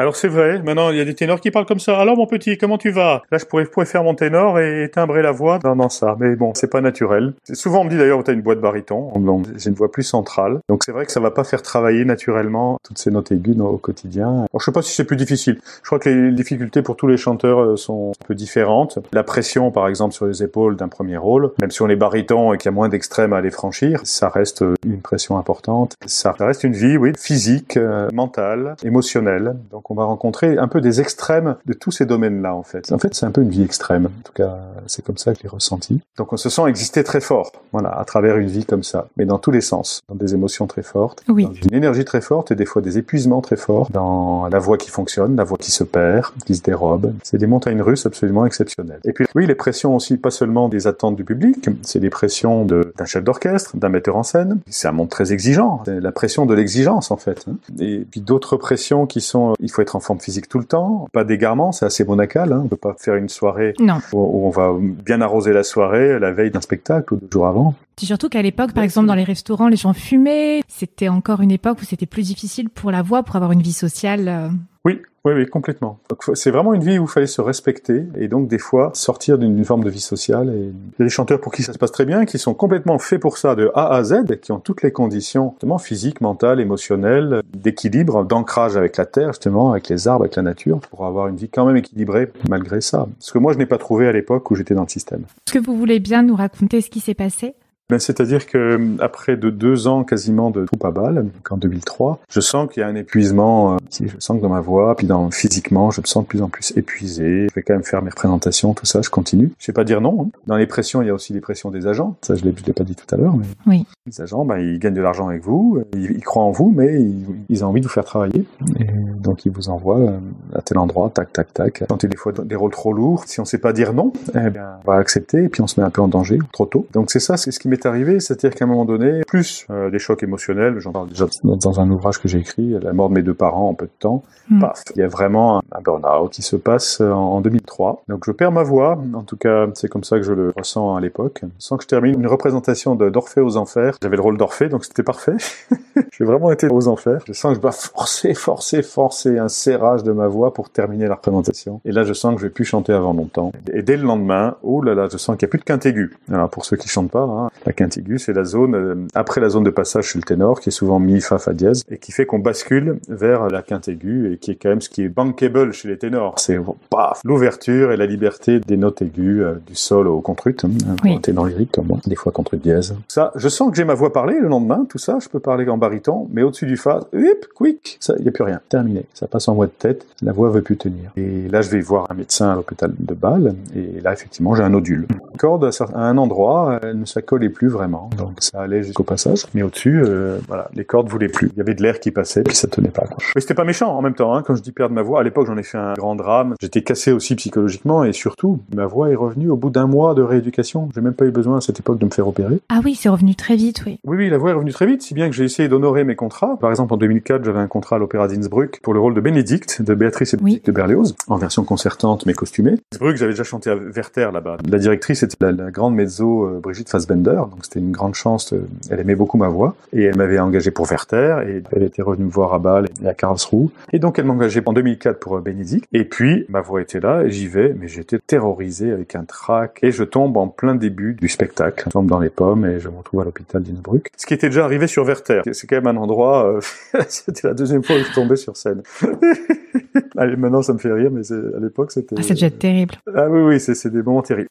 alors 0.00 0.16
c'est 0.16 0.28
vrai, 0.28 0.62
maintenant 0.62 0.88
il 0.90 0.96
y 0.96 1.00
a 1.00 1.04
des 1.04 1.14
ténors 1.14 1.40
qui 1.40 1.50
parlent 1.50 1.66
comme 1.66 1.78
ça. 1.78 1.98
Alors 1.98 2.16
mon 2.16 2.26
petit, 2.26 2.56
comment 2.56 2.78
tu 2.78 2.90
vas? 2.90 3.22
Là 3.30 3.36
je 3.36 3.44
pourrais, 3.44 3.66
pourrais, 3.66 3.84
faire 3.84 4.02
mon 4.02 4.14
ténor 4.14 4.58
et 4.58 4.90
timbrer 4.90 5.20
la 5.20 5.30
voix 5.30 5.58
dans, 5.58 5.88
ça. 5.90 6.16
Mais 6.18 6.36
bon, 6.36 6.52
c'est 6.54 6.70
pas 6.70 6.80
naturel. 6.80 7.34
Souvent 7.52 7.82
on 7.82 7.84
me 7.84 7.90
dit 7.90 7.98
d'ailleurs, 7.98 8.24
tu 8.24 8.30
as 8.30 8.34
une 8.34 8.40
boîte 8.40 8.60
baryton. 8.60 9.12
J'ai 9.58 9.68
une 9.68 9.76
voix 9.76 9.92
plus 9.92 10.02
centrale. 10.02 10.60
Donc 10.70 10.84
c'est 10.84 10.92
vrai 10.92 11.04
que 11.04 11.12
ça 11.12 11.20
va 11.20 11.30
pas 11.30 11.44
faire 11.44 11.60
travailler 11.60 12.06
naturellement 12.06 12.78
toutes 12.82 12.96
ces 12.96 13.10
notes 13.10 13.30
aiguës 13.30 13.60
au 13.60 13.76
quotidien. 13.76 14.28
Alors 14.28 14.60
je 14.60 14.64
sais 14.64 14.72
pas 14.72 14.80
si 14.80 14.94
c'est 14.94 15.04
plus 15.04 15.16
difficile. 15.16 15.60
Je 15.82 15.86
crois 15.86 15.98
que 15.98 16.08
les 16.08 16.32
difficultés 16.32 16.80
pour 16.80 16.96
tous 16.96 17.06
les 17.06 17.18
chanteurs 17.18 17.60
euh, 17.60 17.76
sont 17.76 18.12
un 18.18 18.26
peu 18.26 18.34
différentes. 18.34 18.98
La 19.12 19.22
pression 19.22 19.70
par 19.70 19.86
exemple 19.86 20.14
sur 20.14 20.24
les 20.24 20.42
épaules 20.42 20.76
d'un 20.76 20.88
premier 20.88 21.18
rôle, 21.18 21.52
même 21.60 21.70
si 21.70 21.82
on 21.82 21.90
est 21.90 21.96
baryton 21.96 22.54
et 22.54 22.56
qu'il 22.56 22.70
y 22.70 22.72
a 22.72 22.74
moins 22.74 22.88
d'extrêmes 22.88 23.34
à 23.34 23.36
aller 23.36 23.50
franchir, 23.50 24.00
ça 24.04 24.30
reste 24.30 24.64
une 24.86 25.02
pression 25.02 25.36
importante. 25.36 25.96
Ça 26.06 26.32
reste 26.32 26.64
une 26.64 26.72
vie, 26.72 26.96
oui, 26.96 27.12
physique, 27.18 27.76
euh, 27.76 28.08
mentale, 28.14 28.76
émotionnelle. 28.82 29.56
Donc 29.70 29.89
on 29.90 29.94
va 29.94 30.04
rencontrer 30.04 30.56
un 30.56 30.68
peu 30.68 30.80
des 30.80 31.00
extrêmes 31.00 31.56
de 31.66 31.72
tous 31.72 31.90
ces 31.90 32.06
domaines-là, 32.06 32.54
en 32.54 32.62
fait. 32.62 32.92
En 32.92 32.98
fait, 32.98 33.14
c'est 33.14 33.26
un 33.26 33.30
peu 33.30 33.42
une 33.42 33.50
vie 33.50 33.62
extrême. 33.62 34.06
En 34.06 34.22
tout 34.24 34.32
cas, 34.32 34.58
c'est 34.86 35.04
comme 35.04 35.18
ça 35.18 35.32
que 35.32 35.38
je 35.38 35.42
l'ai 35.42 35.48
ressenti. 35.48 36.00
Donc, 36.16 36.32
on 36.32 36.36
se 36.36 36.48
sent 36.48 36.62
exister 36.68 37.04
très 37.04 37.20
fort, 37.20 37.52
voilà, 37.72 37.90
à 37.90 38.04
travers 38.04 38.36
une 38.38 38.48
vie 38.48 38.64
comme 38.64 38.84
ça, 38.84 39.08
mais 39.16 39.26
dans 39.26 39.38
tous 39.38 39.50
les 39.50 39.60
sens, 39.60 40.00
dans 40.08 40.14
des 40.14 40.32
émotions 40.34 40.66
très 40.66 40.82
fortes, 40.82 41.24
oui. 41.28 41.44
dans 41.44 41.52
une 41.52 41.74
énergie 41.74 42.04
très 42.04 42.20
forte 42.20 42.52
et 42.52 42.54
des 42.54 42.66
fois 42.66 42.82
des 42.82 42.98
épuisements 42.98 43.40
très 43.40 43.56
forts, 43.56 43.90
dans 43.90 44.48
la 44.48 44.58
voix 44.58 44.78
qui 44.78 44.90
fonctionne, 44.90 45.36
la 45.36 45.44
voix 45.44 45.58
qui 45.58 45.72
se 45.72 45.84
perd, 45.84 46.26
qui 46.46 46.54
se 46.54 46.62
dérobe. 46.62 47.12
C'est 47.24 47.38
des 47.38 47.48
montagnes 47.48 47.82
russes 47.82 48.06
absolument 48.06 48.46
exceptionnelles. 48.46 49.00
Et 49.04 49.12
puis, 49.12 49.26
oui, 49.34 49.46
les 49.46 49.54
pressions 49.56 49.96
aussi, 49.96 50.16
pas 50.16 50.30
seulement 50.30 50.68
des 50.68 50.86
attentes 50.86 51.16
du 51.16 51.24
public, 51.24 51.68
c'est 51.82 51.98
les 51.98 52.10
pressions 52.10 52.64
d'un 52.64 53.04
chef 53.04 53.24
d'orchestre, 53.24 53.76
d'un 53.76 53.88
metteur 53.88 54.16
en 54.16 54.22
scène. 54.22 54.60
C'est 54.68 54.86
un 54.86 54.92
monde 54.92 55.08
très 55.08 55.32
exigeant. 55.32 55.82
C'est 55.84 56.00
la 56.00 56.12
pression 56.12 56.46
de 56.46 56.54
l'exigence, 56.54 57.10
en 57.10 57.16
fait. 57.16 57.44
Hein. 57.48 57.56
Et 57.80 58.06
puis 58.10 58.20
d'autres 58.20 58.56
pressions 58.56 59.06
qui 59.06 59.20
sont, 59.20 59.54
il 59.58 59.70
faut 59.70 59.79
être 59.82 59.96
en 59.96 60.00
forme 60.00 60.20
physique 60.20 60.48
tout 60.48 60.58
le 60.58 60.64
temps, 60.64 61.08
pas 61.12 61.24
d'égarement, 61.24 61.72
c'est 61.72 61.84
assez 61.84 62.04
monacal. 62.04 62.52
Hein. 62.52 62.62
On 62.64 62.68
peut 62.68 62.76
pas 62.76 62.94
faire 62.98 63.14
une 63.14 63.28
soirée 63.28 63.74
Où, 64.12 64.46
on 64.46 64.50
va 64.50 64.72
bien 64.78 65.20
arroser 65.20 65.52
la 65.52 65.62
soirée 65.62 66.18
la 66.18 66.32
veille 66.32 66.50
d'un 66.50 66.60
spectacle 66.60 67.14
ou 67.14 67.16
deux 67.16 67.28
jours 67.30 67.46
avant. 67.46 67.74
C'est 67.96 68.06
surtout 68.06 68.28
qu'à 68.28 68.42
l'époque, 68.42 68.72
par 68.72 68.84
exemple, 68.84 69.08
dans 69.08 69.14
les 69.14 69.24
restaurants, 69.24 69.68
les 69.68 69.76
gens 69.76 69.92
fumaient. 69.92 70.62
C'était 70.68 71.08
encore 71.08 71.42
une 71.42 71.50
époque 71.50 71.78
où 71.82 71.84
c'était 71.84 72.06
plus 72.06 72.22
difficile 72.22 72.70
pour 72.70 72.90
la 72.90 73.02
voix, 73.02 73.22
pour 73.22 73.36
avoir 73.36 73.52
une 73.52 73.62
vie 73.62 73.74
sociale. 73.74 74.28
Euh. 74.28 74.48
Oui, 74.84 75.02
oui, 75.24 75.34
oui, 75.34 75.46
complètement. 75.46 75.98
C'est 76.32 76.50
vraiment 76.50 76.72
une 76.72 76.82
vie 76.82 76.98
où 76.98 77.04
il 77.04 77.08
fallait 77.08 77.26
se 77.26 77.42
respecter 77.42 78.04
et 78.16 78.26
donc 78.26 78.48
des 78.48 78.58
fois 78.58 78.90
sortir 78.94 79.36
d'une 79.36 79.64
forme 79.66 79.84
de 79.84 79.90
vie 79.90 80.00
sociale. 80.00 80.48
Et 80.48 80.60
il 80.60 80.98
y 80.98 81.02
a 81.02 81.04
des 81.04 81.10
chanteurs 81.10 81.40
pour 81.40 81.52
qui 81.52 81.62
ça 81.62 81.74
se 81.74 81.78
passe 81.78 81.92
très 81.92 82.06
bien, 82.06 82.24
qui 82.24 82.38
sont 82.38 82.54
complètement 82.54 82.98
faits 82.98 83.20
pour 83.20 83.36
ça 83.36 83.54
de 83.54 83.70
A 83.74 83.94
à 83.94 84.02
Z, 84.02 84.40
qui 84.40 84.50
ont 84.52 84.60
toutes 84.60 84.82
les 84.82 84.92
conditions 84.92 85.50
justement 85.52 85.76
physiques, 85.76 86.22
mentales, 86.22 86.58
émotionnelles, 86.58 87.42
d'équilibre, 87.54 88.24
d'ancrage 88.24 88.78
avec 88.78 88.96
la 88.96 89.04
terre 89.04 89.28
justement, 89.32 89.72
avec 89.72 89.90
les 89.90 90.08
arbres, 90.08 90.24
avec 90.24 90.36
la 90.36 90.42
nature, 90.42 90.80
pour 90.80 91.04
avoir 91.04 91.28
une 91.28 91.36
vie 91.36 91.50
quand 91.50 91.66
même 91.66 91.76
équilibrée 91.76 92.32
malgré 92.48 92.80
ça. 92.80 93.06
Ce 93.18 93.32
que 93.32 93.38
moi 93.38 93.52
je 93.52 93.58
n'ai 93.58 93.66
pas 93.66 93.78
trouvé 93.78 94.08
à 94.08 94.12
l'époque 94.12 94.50
où 94.50 94.54
j'étais 94.54 94.74
dans 94.74 94.84
le 94.84 94.88
système. 94.88 95.24
Est-ce 95.46 95.58
que 95.58 95.64
vous 95.64 95.76
voulez 95.76 96.00
bien 96.00 96.22
nous 96.22 96.34
raconter 96.34 96.80
ce 96.80 96.88
qui 96.88 97.00
s'est 97.00 97.14
passé? 97.14 97.54
C'est-à-dire 97.98 98.46
que 98.46 98.58
euh, 98.58 98.96
après 99.00 99.36
de 99.36 99.50
deux 99.50 99.86
ans 99.86 100.04
quasiment 100.04 100.50
de 100.50 100.64
troupe 100.64 100.84
à 100.84 100.90
balles, 100.90 101.26
en 101.50 101.56
2003, 101.56 102.20
je 102.30 102.40
sens 102.40 102.68
qu'il 102.70 102.82
y 102.82 102.84
a 102.84 102.88
un 102.88 102.94
épuisement. 102.94 103.74
Euh, 103.74 103.76
je 104.00 104.06
sens 104.18 104.36
que 104.36 104.42
dans 104.42 104.48
ma 104.48 104.60
voix, 104.60 104.96
puis 104.96 105.06
dans 105.06 105.30
physiquement, 105.30 105.90
je 105.90 106.00
me 106.00 106.06
sens 106.06 106.24
de 106.24 106.28
plus 106.28 106.42
en 106.42 106.48
plus 106.48 106.72
épuisé. 106.76 107.48
Je 107.48 107.54
vais 107.54 107.62
quand 107.62 107.74
même 107.74 107.84
faire 107.84 108.02
mes 108.02 108.10
représentations, 108.10 108.74
tout 108.74 108.86
ça. 108.86 109.02
Je 109.02 109.10
continue. 109.10 109.52
Je 109.58 109.66
sais 109.66 109.72
pas 109.72 109.84
dire 109.84 110.00
non. 110.00 110.26
Hein. 110.26 110.38
Dans 110.46 110.56
les 110.56 110.66
pressions, 110.66 111.02
il 111.02 111.06
y 111.06 111.10
a 111.10 111.14
aussi 111.14 111.32
les 111.32 111.40
pressions 111.40 111.70
des 111.70 111.86
agents. 111.86 112.16
Ça, 112.22 112.34
je 112.34 112.44
l'ai, 112.44 112.54
l'ai 112.66 112.72
pas 112.72 112.84
dit 112.84 112.94
tout 112.94 113.12
à 113.12 113.18
l'heure. 113.18 113.36
Mais 113.36 113.46
oui. 113.66 113.86
Les 114.06 114.20
agents, 114.20 114.44
ben, 114.44 114.58
ils 114.58 114.78
gagnent 114.78 114.94
de 114.94 115.00
l'argent 115.00 115.28
avec 115.28 115.42
vous. 115.42 115.82
Ils, 115.94 116.20
croient 116.20 116.42
en 116.42 116.50
vous, 116.50 116.72
mais 116.74 117.02
ils, 117.48 117.64
ont 117.64 117.68
envie 117.68 117.80
de 117.80 117.86
vous 117.86 117.92
faire 117.92 118.04
travailler. 118.04 118.44
Et 118.78 118.86
donc 119.20 119.44
ils 119.44 119.52
vous 119.52 119.68
envoient 119.68 119.98
euh, 119.98 120.18
à 120.54 120.62
tel 120.62 120.78
endroit, 120.78 121.10
tac, 121.10 121.32
tac, 121.32 121.52
tac. 121.52 121.84
Quand 121.88 122.02
il 122.02 122.06
y 122.06 122.08
a 122.08 122.10
des 122.10 122.16
fois 122.16 122.32
des 122.32 122.56
rôles 122.56 122.70
trop 122.70 122.92
lourds, 122.92 123.24
si 123.26 123.40
on 123.40 123.44
sait 123.44 123.58
pas 123.58 123.72
dire 123.72 123.92
non, 123.92 124.12
eh 124.34 124.50
bien, 124.50 124.78
on 124.84 124.90
va 124.90 124.98
accepter 124.98 125.44
et 125.44 125.48
puis 125.48 125.62
on 125.62 125.66
se 125.66 125.80
met 125.80 125.86
un 125.86 125.90
peu 125.90 126.02
en 126.02 126.08
danger 126.08 126.38
trop 126.52 126.66
tôt. 126.66 126.86
Donc 126.92 127.10
c'est 127.10 127.20
ça, 127.20 127.36
c'est 127.36 127.50
ce 127.50 127.58
qui 127.58 127.68
m'est 127.68 127.79
est 127.80 127.86
arrivé, 127.86 128.20
c'est-à-dire 128.20 128.54
qu'à 128.54 128.64
un 128.64 128.68
moment 128.68 128.84
donné, 128.84 129.22
plus 129.26 129.66
euh, 129.70 129.90
des 129.90 129.98
chocs 129.98 130.22
émotionnels, 130.22 130.78
j'en 130.78 130.92
parle 130.92 131.08
déjà 131.08 131.26
dans 131.44 131.80
un 131.80 131.90
ouvrage 131.90 132.18
que 132.20 132.28
j'ai 132.28 132.38
écrit, 132.38 132.76
la 132.80 132.92
mort 132.92 133.08
de 133.08 133.14
mes 133.14 133.22
deux 133.22 133.34
parents 133.34 133.68
en 133.68 133.74
peu 133.74 133.86
de 133.86 133.92
temps, 133.98 134.22
Mm. 134.50 134.60
paf, 134.60 134.82
il 134.96 135.00
y 135.00 135.02
a 135.02 135.08
vraiment 135.08 135.58
un, 135.58 135.62
un 135.72 135.80
burn-out 135.80 136.32
qui 136.32 136.42
se 136.42 136.56
passe 136.56 137.00
en, 137.00 137.06
en 137.14 137.40
2003. 137.40 138.02
Donc 138.08 138.24
je 138.26 138.32
perds 138.32 138.52
ma 138.52 138.64
voix, 138.64 138.98
en 139.14 139.22
tout 139.22 139.36
cas 139.36 139.66
c'est 139.74 139.88
comme 139.88 140.02
ça 140.04 140.16
que 140.16 140.24
je 140.24 140.32
le 140.32 140.52
ressens 140.56 140.96
à 140.96 141.00
l'époque. 141.00 141.42
Sans 141.58 141.76
que 141.76 141.84
je 141.84 141.88
termine 141.88 142.14
une 142.14 142.26
représentation 142.26 142.96
d'Orphée 142.96 143.40
aux 143.40 143.56
Enfers, 143.56 143.96
j'avais 144.02 144.16
le 144.16 144.22
rôle 144.22 144.36
d'Orphée, 144.36 144.68
donc 144.68 144.84
c'était 144.84 145.02
parfait. 145.02 145.36
J'ai 146.12 146.24
vraiment 146.24 146.50
été 146.50 146.68
aux 146.68 146.88
Enfers. 146.88 147.20
Je 147.26 147.32
sens 147.32 147.52
que 147.52 147.56
je 147.56 147.60
dois 147.60 147.72
forcer, 147.72 148.34
forcer, 148.34 148.82
forcer 148.82 149.38
un 149.38 149.48
serrage 149.48 150.02
de 150.02 150.12
ma 150.12 150.26
voix 150.26 150.52
pour 150.52 150.70
terminer 150.70 151.06
la 151.06 151.14
représentation. 151.14 151.80
Et 151.84 151.92
là 151.92 152.04
je 152.04 152.12
sens 152.12 152.34
que 152.34 152.40
je 152.40 152.46
vais 152.46 152.52
plus 152.52 152.64
chanter 152.64 152.92
avant 152.92 153.12
longtemps. 153.12 153.52
Et 153.72 153.82
dès 153.82 153.96
le 153.96 154.02
lendemain, 154.02 154.56
oh 154.62 154.82
là 154.82 154.94
là, 154.94 155.08
je 155.10 155.16
sens 155.16 155.36
qu'il 155.36 155.46
n'y 155.46 155.50
a 155.50 155.52
plus 155.52 155.58
de 155.60 155.64
quinte 155.64 155.86
aiguë. 155.86 156.16
Alors 156.30 156.50
pour 156.50 156.64
ceux 156.64 156.76
qui 156.76 156.88
chantent 156.88 157.10
pas, 157.10 157.22
hein, 157.22 157.50
la 157.70 157.74
quinte 157.74 157.96
aiguë 157.98 158.18
c'est 158.18 158.32
la 158.32 158.42
zone, 158.42 158.74
euh, 158.74 158.94
après 159.14 159.40
la 159.40 159.48
zone 159.48 159.62
de 159.62 159.70
passage 159.70 160.06
chez 160.06 160.18
le 160.18 160.24
ténor, 160.24 160.60
qui 160.60 160.70
est 160.70 160.72
souvent 160.72 160.98
mi, 160.98 161.20
fa, 161.20 161.38
fa 161.38 161.52
dièse, 161.52 161.84
et 161.88 161.98
qui 161.98 162.10
fait 162.10 162.26
qu'on 162.26 162.40
bascule 162.40 162.98
vers 163.08 163.46
la 163.48 163.62
quinte 163.62 163.86
aiguë, 163.86 164.32
et 164.32 164.38
qui 164.38 164.50
est 164.50 164.56
quand 164.56 164.70
même 164.70 164.80
ce 164.80 164.88
qui 164.88 165.02
est 165.04 165.08
bankable 165.08 165.72
chez 165.72 165.86
les 165.86 165.96
ténors. 165.96 166.34
C'est 166.38 166.58
paf, 166.90 167.20
l'ouverture 167.24 167.92
et 167.92 167.96
la 167.96 168.06
liberté 168.06 168.58
des 168.58 168.76
notes 168.76 169.02
aiguës, 169.02 169.40
euh, 169.44 169.54
du 169.68 169.76
sol 169.76 170.08
au 170.08 170.20
contrut, 170.20 170.56
hein, 170.64 170.68
pour 170.96 171.04
Oui. 171.04 171.14
un 171.16 171.20
ténor 171.20 171.46
lyrique 171.46 171.70
comme 171.72 171.86
moi, 171.86 171.98
des 172.04 172.16
fois 172.16 172.32
contrut 172.32 172.56
dièse. 172.58 172.96
Ça, 173.06 173.30
je 173.36 173.48
sens 173.48 173.70
que 173.70 173.76
j'ai 173.76 173.84
ma 173.84 173.94
voix 173.94 174.12
parler 174.12 174.40
le 174.40 174.48
lendemain, 174.48 174.84
tout 174.88 174.98
ça, 174.98 175.18
je 175.22 175.28
peux 175.28 175.38
parler 175.38 175.68
en 175.68 175.78
baryton, 175.78 176.26
mais 176.32 176.42
au-dessus 176.42 176.66
du 176.66 176.76
fa, 176.76 177.00
hip, 177.14 177.46
quick, 177.54 177.98
ça, 178.00 178.14
il 178.18 178.22
n'y 178.22 178.28
a 178.28 178.32
plus 178.32 178.44
rien, 178.44 178.60
terminé. 178.68 179.04
Ça 179.14 179.28
passe 179.28 179.46
en 179.48 179.54
voix 179.54 179.66
de 179.66 179.72
tête, 179.78 180.06
la 180.22 180.32
voix 180.32 180.50
veut 180.50 180.62
plus 180.62 180.76
tenir. 180.76 181.12
Et 181.16 181.48
là, 181.48 181.62
je 181.62 181.70
vais 181.70 181.80
voir 181.80 182.08
un 182.10 182.14
médecin 182.14 182.50
à 182.50 182.56
l'hôpital 182.56 182.92
de 182.98 183.14
Bâle, 183.14 183.54
et 183.76 184.00
là, 184.00 184.12
effectivement, 184.12 184.56
j'ai 184.56 184.64
un 184.64 184.70
nodule. 184.70 185.06
Une 185.32 185.38
corde 185.38 185.70
à 185.94 186.00
un 186.00 186.18
endroit, 186.18 186.80
elle 186.82 186.98
ne 186.98 187.04
s'accolait 187.04 187.48
plus 187.48 187.59
vraiment, 187.68 188.10
donc 188.16 188.34
ça 188.38 188.60
allait 188.62 188.82
jusqu'au 188.82 189.02
passage, 189.02 189.44
mais 189.54 189.62
au-dessus, 189.62 190.02
euh, 190.04 190.38
voilà, 190.48 190.68
les 190.74 190.84
cordes 190.84 191.08
voulaient 191.08 191.28
plus. 191.28 191.50
Il 191.54 191.58
y 191.58 191.60
avait 191.60 191.74
de 191.74 191.82
l'air 191.82 192.00
qui 192.00 192.10
passait, 192.10 192.42
puis 192.42 192.54
ça 192.56 192.68
tenait 192.68 192.88
pas. 192.90 193.06
quoi. 193.06 193.16
Mais 193.34 193.40
c'était 193.40 193.54
pas 193.54 193.64
méchant 193.64 193.96
en 193.96 194.02
même 194.02 194.14
temps, 194.14 194.34
hein, 194.34 194.42
quand 194.46 194.54
je 194.54 194.62
dis 194.62 194.72
perdre 194.72 194.94
ma 194.94 195.02
voix. 195.02 195.20
À 195.20 195.22
l'époque, 195.22 195.46
j'en 195.46 195.56
ai 195.56 195.62
fait 195.62 195.78
un 195.78 195.94
grand 195.94 196.14
drame. 196.14 196.54
J'étais 196.60 196.82
cassé 196.82 197.12
aussi 197.12 197.34
psychologiquement, 197.36 198.04
et 198.04 198.12
surtout, 198.12 198.60
ma 198.74 198.86
voix 198.86 199.10
est 199.10 199.14
revenue 199.14 199.50
au 199.50 199.56
bout 199.56 199.70
d'un 199.70 199.86
mois 199.86 200.14
de 200.14 200.22
rééducation. 200.22 200.88
J'ai 200.94 201.00
même 201.00 201.14
pas 201.14 201.24
eu 201.26 201.30
besoin 201.30 201.58
à 201.58 201.60
cette 201.60 201.78
époque 201.80 201.98
de 201.98 202.04
me 202.04 202.10
faire 202.10 202.26
opérer. 202.28 202.60
Ah 202.68 202.80
oui, 202.84 202.94
c'est 202.94 203.08
revenu 203.08 203.34
très 203.34 203.56
vite, 203.56 203.82
oui. 203.86 203.98
Oui, 204.04 204.16
oui, 204.16 204.30
la 204.30 204.38
voix 204.38 204.50
est 204.50 204.54
revenue 204.54 204.72
très 204.72 204.86
vite, 204.86 205.02
si 205.02 205.14
bien 205.14 205.28
que 205.28 205.34
j'ai 205.34 205.44
essayé 205.44 205.68
d'honorer 205.68 206.04
mes 206.04 206.16
contrats. 206.16 206.56
Par 206.60 206.70
exemple, 206.70 206.94
en 206.94 206.96
2004, 206.96 207.44
j'avais 207.44 207.58
un 207.58 207.66
contrat 207.68 207.96
à 207.96 207.98
l'Opéra 207.98 208.28
d'Innsbruck 208.28 208.80
pour 208.82 208.94
le 208.94 209.00
rôle 209.00 209.14
de 209.14 209.20
Bénédicte, 209.20 209.82
de 209.82 209.94
Béatrice 209.94 210.34
et 210.34 210.38
Oui. 210.42 210.62
De 210.64 210.72
Berlioz, 210.72 211.14
en 211.28 211.36
version 211.36 211.64
concertante 211.64 212.26
mais 212.26 212.34
costumée. 212.34 212.76
Innsbruck, 212.94 213.16
j'avais 213.16 213.32
déjà 213.32 213.44
chanté 213.44 213.70
à 213.70 213.74
Werther 213.76 214.30
là-bas. 214.32 214.58
La 214.68 214.78
directrice 214.78 215.22
était 215.22 215.36
la, 215.40 215.52
la 215.52 215.70
grande 215.70 215.94
mezzo 215.94 216.44
euh, 216.44 216.60
Brigitte 216.62 216.88
Fassbender, 216.88 217.40
donc 217.50 217.64
c'était 217.64 217.80
une 217.80 217.92
grande 217.92 218.14
chance. 218.14 218.54
elle 218.90 219.00
aimait 219.00 219.14
beaucoup 219.14 219.36
ma 219.36 219.48
voix 219.48 219.74
et 219.92 220.04
elle 220.04 220.16
m'avait 220.16 220.38
engagé 220.38 220.70
pour 220.70 220.86
Werther 220.86 221.42
et 221.48 221.62
elle 221.72 221.82
était 221.82 222.02
revenue 222.02 222.24
me 222.26 222.30
voir 222.30 222.54
à 222.54 222.58
Bâle 222.58 222.86
et 223.02 223.08
à 223.08 223.14
Karlsruhe. 223.14 223.68
Et 223.92 223.98
donc 223.98 224.18
elle 224.18 224.24
m'a 224.26 224.32
engagé 224.32 224.62
en 224.64 224.72
2004 224.72 225.18
pour 225.18 225.36
euh, 225.36 225.40
Bénédicte. 225.40 225.86
Et 225.92 226.04
puis 226.04 226.46
ma 226.48 226.60
voix 226.60 226.80
était 226.80 227.00
là 227.00 227.22
et 227.24 227.30
j'y 227.30 227.48
vais, 227.48 227.74
mais 227.78 227.88
j'étais 227.88 228.18
terrorisé 228.18 228.92
avec 228.92 229.14
un 229.14 229.24
trac 229.24 229.78
et 229.82 229.92
je 229.92 230.04
tombe 230.04 230.36
en 230.36 230.48
plein 230.48 230.74
début 230.74 231.14
du 231.14 231.28
spectacle. 231.28 231.84
Je 231.86 231.90
tombe 231.90 232.06
dans 232.08 232.20
les 232.20 232.30
pommes 232.30 232.64
et 232.66 232.78
je 232.80 232.88
me 232.88 232.96
retrouve 232.98 233.20
à 233.20 233.24
l'hôpital 233.24 233.62
d'Innsbruck. 233.62 234.08
Ce 234.16 234.26
qui 234.26 234.34
était 234.34 234.48
déjà 234.48 234.64
arrivé 234.64 234.86
sur 234.86 235.04
Werther. 235.04 235.42
C'est 235.52 235.66
quand 235.66 235.76
même 235.76 235.86
un 235.88 235.96
endroit, 236.00 236.46
euh, 236.46 236.60
c'était 237.08 237.48
la 237.48 237.54
deuxième 237.54 237.82
fois 237.82 237.96
que 237.96 238.04
je 238.04 238.12
tombais 238.14 238.36
sur 238.36 238.56
scène. 238.56 238.82
Allez, 240.16 240.36
maintenant 240.36 240.62
ça 240.62 240.72
me 240.72 240.78
fait 240.78 240.92
rire, 240.92 241.10
mais 241.12 241.22
c'est- 241.22 241.34
à 241.34 241.60
l'époque 241.60 241.92
c'était... 241.92 242.14
Ah, 242.18 242.22
devait 242.22 242.46
être 242.46 242.58
terrible. 242.58 242.94
Ah 243.14 243.28
oui, 243.28 243.40
oui, 243.40 243.60
c'est 243.60 243.74
c'est 243.74 243.90
des 243.90 244.02
moments 244.02 244.22
terribles. 244.22 244.48